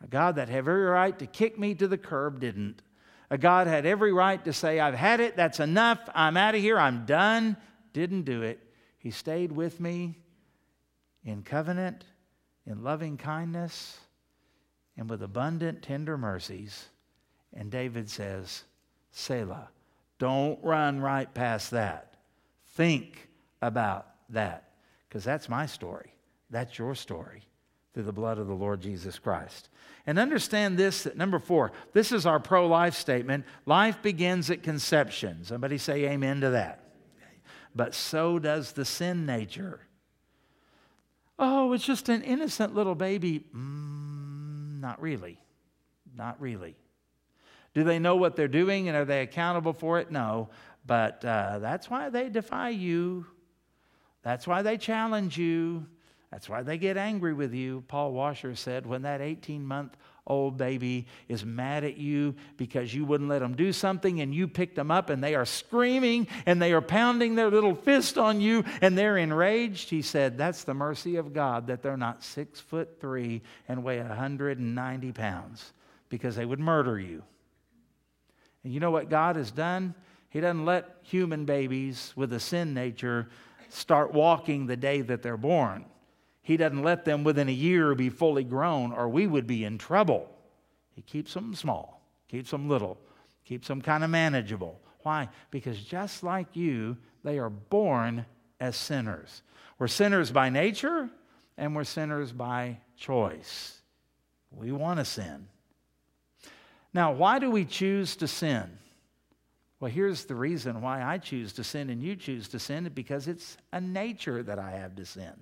[0.04, 2.82] A God that had every right to kick me to the curb didn't.
[3.30, 6.62] A God had every right to say, I've had it, that's enough, I'm out of
[6.62, 7.56] here, I'm done.
[7.94, 8.60] Didn't do it.
[8.98, 10.18] He stayed with me
[11.24, 12.04] in covenant,
[12.68, 13.98] in loving kindness,
[14.98, 16.90] and with abundant, tender mercies.
[17.56, 18.64] And David says,
[19.12, 19.70] Selah.
[20.18, 22.16] Don't run right past that.
[22.76, 23.30] Think
[23.62, 24.72] about that,
[25.08, 26.14] because that's my story.
[26.50, 27.44] That's your story
[27.94, 29.70] through the blood of the Lord Jesus Christ.
[30.06, 33.46] And understand this that number four, this is our pro life statement.
[33.66, 35.44] Life begins at conception.
[35.44, 36.82] Somebody say amen to that.
[37.74, 39.82] But so does the sin nature.
[41.38, 43.46] Oh, it's just an innocent little baby.
[43.54, 45.40] Mm, not really.
[46.16, 46.76] Not really.
[47.76, 50.10] Do they know what they're doing and are they accountable for it?
[50.10, 50.50] No.
[50.88, 53.28] But uh, that's why they defy you.
[54.24, 55.86] That's why they challenge you.
[56.32, 57.84] That's why they get angry with you.
[57.88, 59.96] Paul Washer said, when that 18 month
[60.28, 64.48] old baby is mad at you because you wouldn't let them do something and you
[64.48, 68.42] picked them up and they are screaming and they are pounding their little fist on
[68.42, 72.60] you and they're enraged, he said, that's the mercy of God that they're not six
[72.60, 75.74] foot three and weigh 190 pounds
[76.10, 77.22] because they would murder you.
[78.66, 79.94] And you know what God has done?
[80.30, 83.30] He doesn't let human babies with a sin nature
[83.70, 85.86] start walking the day that they're born.
[86.42, 89.78] He doesn't let them within a year be fully grown, or we would be in
[89.78, 90.28] trouble.
[90.96, 92.98] He keeps them small, keeps them little,
[93.46, 94.82] keeps them kind of manageable.
[95.04, 95.30] Why?
[95.52, 98.26] Because just like you, they are born
[98.60, 99.44] as sinners.
[99.78, 101.08] We're sinners by nature,
[101.56, 103.80] and we're sinners by choice.
[104.50, 105.50] We want to sin.
[106.96, 108.80] Now, why do we choose to sin?
[109.82, 113.28] Well, here's the reason why I choose to sin and you choose to sin because
[113.28, 115.34] it's a nature that I have to sin.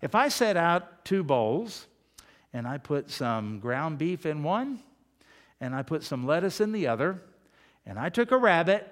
[0.00, 1.86] If I set out two bowls
[2.54, 4.80] and I put some ground beef in one
[5.60, 7.20] and I put some lettuce in the other,
[7.84, 8.90] and I took a rabbit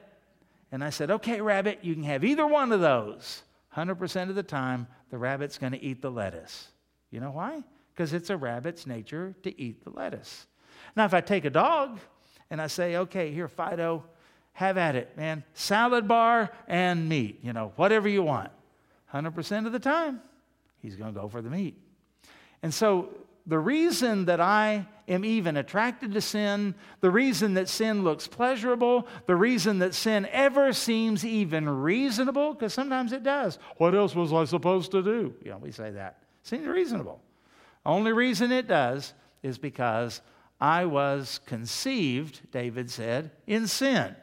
[0.71, 3.45] and I said, okay, rabbit, you can have either one of those.
[3.75, 6.69] 100% of the time, the rabbit's going to eat the lettuce.
[7.11, 7.65] You know why?
[7.95, 10.47] Because it's a rabbit's nature to eat the lettuce.
[10.97, 11.99] Now, if I take a dog
[12.51, 14.05] and I say, okay, here, Fido,
[14.53, 15.45] have at it, man.
[15.55, 18.51] Salad bar and meat, you know, whatever you want.
[19.13, 20.21] 100% of the time,
[20.81, 21.77] he's going to go for the meat.
[22.63, 23.11] And so,
[23.47, 29.07] the reason that I am even attracted to sin, the reason that sin looks pleasurable,
[29.27, 33.59] the reason that sin ever seems even reasonable, because sometimes it does.
[33.77, 35.35] What else was I supposed to do?
[35.45, 36.23] You know, we say that.
[36.43, 37.21] Seems reasonable.
[37.85, 40.23] Only reason it does is because
[40.61, 44.15] I was conceived, David said, in sin.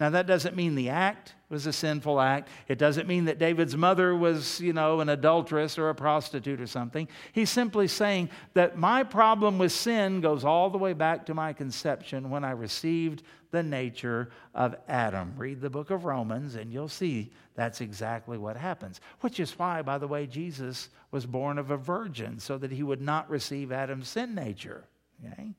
[0.00, 2.48] Now, that doesn't mean the act was a sinful act.
[2.68, 6.66] It doesn't mean that David's mother was, you know, an adulteress or a prostitute or
[6.66, 7.08] something.
[7.32, 11.52] He's simply saying that my problem with sin goes all the way back to my
[11.52, 15.32] conception when I received the nature of Adam.
[15.36, 19.00] Read the book of Romans and you'll see that's exactly what happens.
[19.20, 22.82] Which is why, by the way, Jesus was born of a virgin so that he
[22.82, 24.84] would not receive Adam's sin nature.
[25.26, 25.54] Okay?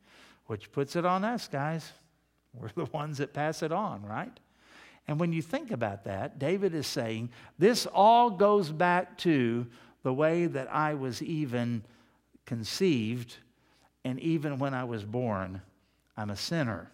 [0.48, 1.92] Which puts it on us, guys.
[2.54, 4.38] We're the ones that pass it on, right?
[5.08, 9.68] And when you think about that, David is saying this all goes back to
[10.04, 11.84] the way that I was even
[12.46, 13.36] conceived,
[14.04, 15.62] and even when I was born,
[16.18, 16.92] I'm a sinner.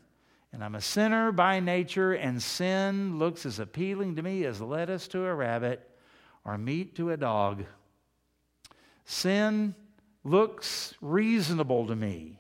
[0.51, 5.07] And I'm a sinner by nature, and sin looks as appealing to me as lettuce
[5.09, 5.88] to a rabbit
[6.45, 7.66] or meat to a dog.
[9.03, 9.76] Sin
[10.24, 12.39] looks reasonable to me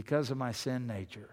[0.00, 1.28] because of my sin nature.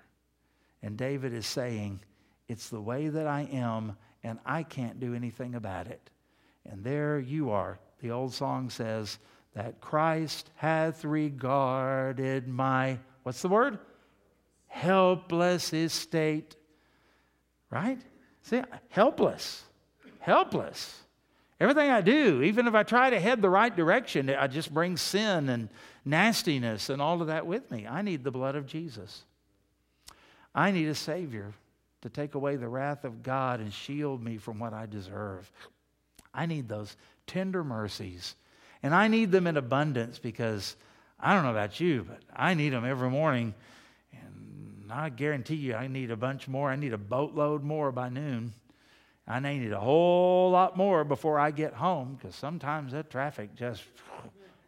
[0.83, 2.01] And David is saying,
[2.49, 3.95] It's the way that I am,
[4.25, 6.09] and I can't do anything about it.
[6.69, 7.79] And there you are.
[8.01, 9.19] The old song says
[9.55, 13.79] that Christ hath regarded my, what's the word?
[14.67, 16.57] Helpless estate.
[17.69, 18.01] Right?
[18.41, 19.63] See, helpless.
[20.19, 21.03] Helpless.
[21.59, 24.95] Everything I do, even if I try to head the right direction, I just bring
[24.95, 25.69] sin and
[26.05, 27.87] nastiness and all of that with me.
[27.87, 29.23] I need the blood of Jesus.
[30.53, 31.53] I need a Savior
[32.01, 35.51] to take away the wrath of God and shield me from what I deserve.
[36.33, 36.95] I need those
[37.25, 38.35] tender mercies.
[38.83, 40.75] And I need them in abundance because
[41.19, 43.55] I don't know about you, but I need them every morning.
[44.11, 46.69] And I guarantee you, I need a bunch more.
[46.69, 48.53] I need a boatload more by noon.
[49.27, 53.83] I need a whole lot more before I get home because sometimes that traffic just,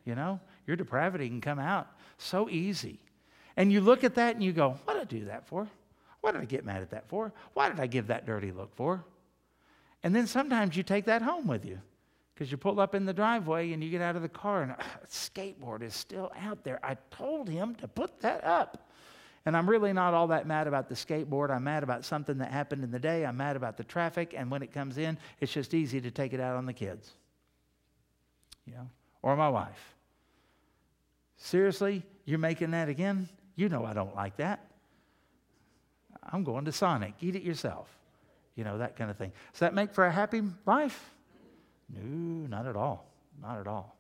[0.06, 1.88] you know, your depravity can come out
[2.18, 3.00] so easy.
[3.56, 5.68] And you look at that and you go, what did I do that for?
[6.22, 7.32] What did I get mad at that for?
[7.54, 9.06] Why did I give that dirty look for?
[10.04, 11.80] And then sometimes you take that home with you
[12.34, 14.72] Because you pull up in the driveway and you get out of the car and
[14.72, 16.80] a skateboard is still out there.
[16.84, 18.89] I told him to put that up.
[19.46, 21.50] And I'm really not all that mad about the skateboard.
[21.50, 23.26] I'm mad about something that happened in the day.
[23.26, 24.34] I'm mad about the traffic.
[24.36, 27.12] And when it comes in, it's just easy to take it out on the kids.
[28.66, 28.90] You know,
[29.22, 29.96] or my wife.
[31.38, 33.30] Seriously, you're making that again?
[33.56, 34.66] You know I don't like that.
[36.32, 37.14] I'm going to Sonic.
[37.22, 37.88] Eat it yourself.
[38.56, 39.32] You know, that kind of thing.
[39.54, 41.12] Does that make for a happy life?
[41.90, 42.02] No,
[42.48, 43.10] not at all.
[43.42, 43.99] Not at all.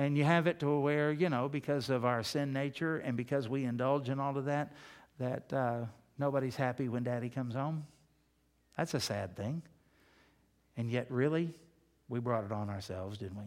[0.00, 3.50] And you have it to where, you know, because of our sin nature and because
[3.50, 4.72] we indulge in all of that,
[5.18, 5.80] that uh,
[6.18, 7.84] nobody's happy when daddy comes home.
[8.78, 9.60] That's a sad thing.
[10.78, 11.52] And yet, really,
[12.08, 13.44] we brought it on ourselves, didn't we?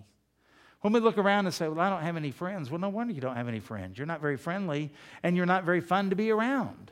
[0.81, 3.15] When we look around and say, Well, I don't have any friends, well, no wonder
[3.15, 3.97] you don't have any friends.
[3.97, 4.91] You're not very friendly
[5.23, 6.91] and you're not very fun to be around.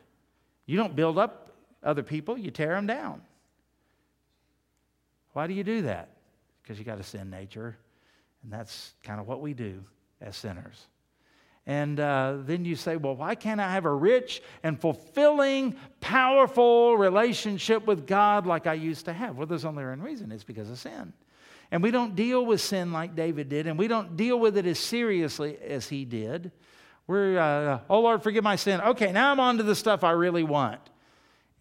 [0.65, 1.51] You don't build up
[1.83, 3.21] other people, you tear them down.
[5.33, 6.09] Why do you do that?
[6.63, 7.77] Because you got a sin nature,
[8.43, 9.83] and that's kind of what we do
[10.19, 10.87] as sinners.
[11.67, 16.97] And uh, then you say, well, why can't I have a rich and fulfilling, powerful
[16.97, 19.37] relationship with God like I used to have?
[19.37, 21.13] Well, there's only one reason it's because of sin.
[21.69, 24.65] And we don't deal with sin like David did, and we don't deal with it
[24.65, 26.51] as seriously as he did.
[27.07, 28.81] We're, uh, oh Lord, forgive my sin.
[28.81, 30.81] Okay, now I'm on to the stuff I really want.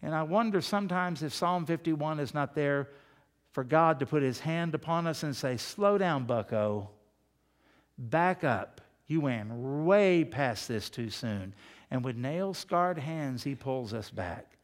[0.01, 2.89] And I wonder sometimes if Psalm 51 is not there
[3.51, 6.89] for God to put his hand upon us and say, Slow down, bucko.
[7.97, 8.81] Back up.
[9.07, 11.53] You ran way past this too soon.
[11.89, 14.57] And with nail scarred hands, he pulls us back.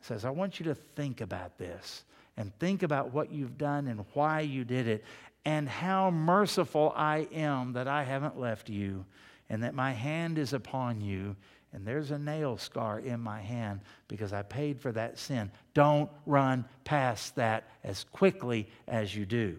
[0.00, 2.04] He says, I want you to think about this
[2.36, 5.04] and think about what you've done and why you did it
[5.44, 9.04] and how merciful I am that I haven't left you
[9.48, 11.36] and that my hand is upon you
[11.72, 15.50] and there's a nail scar in my hand because I paid for that sin.
[15.74, 19.58] Don't run past that as quickly as you do.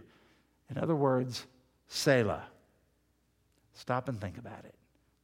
[0.69, 1.45] In other words,
[1.87, 2.43] Selah.
[3.73, 4.75] Stop and think about it.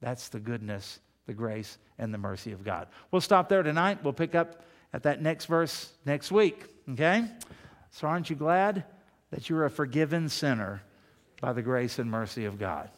[0.01, 2.87] That's the goodness, the grace, and the mercy of God.
[3.11, 4.03] We'll stop there tonight.
[4.03, 4.63] We'll pick up
[4.93, 6.65] at that next verse next week.
[6.89, 7.25] Okay?
[7.91, 8.85] So, aren't you glad
[9.31, 10.81] that you're a forgiven sinner
[11.41, 12.89] by the grace and mercy of God?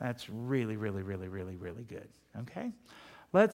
[0.00, 2.08] That's really, really, really, really, really good.
[2.40, 2.72] Okay?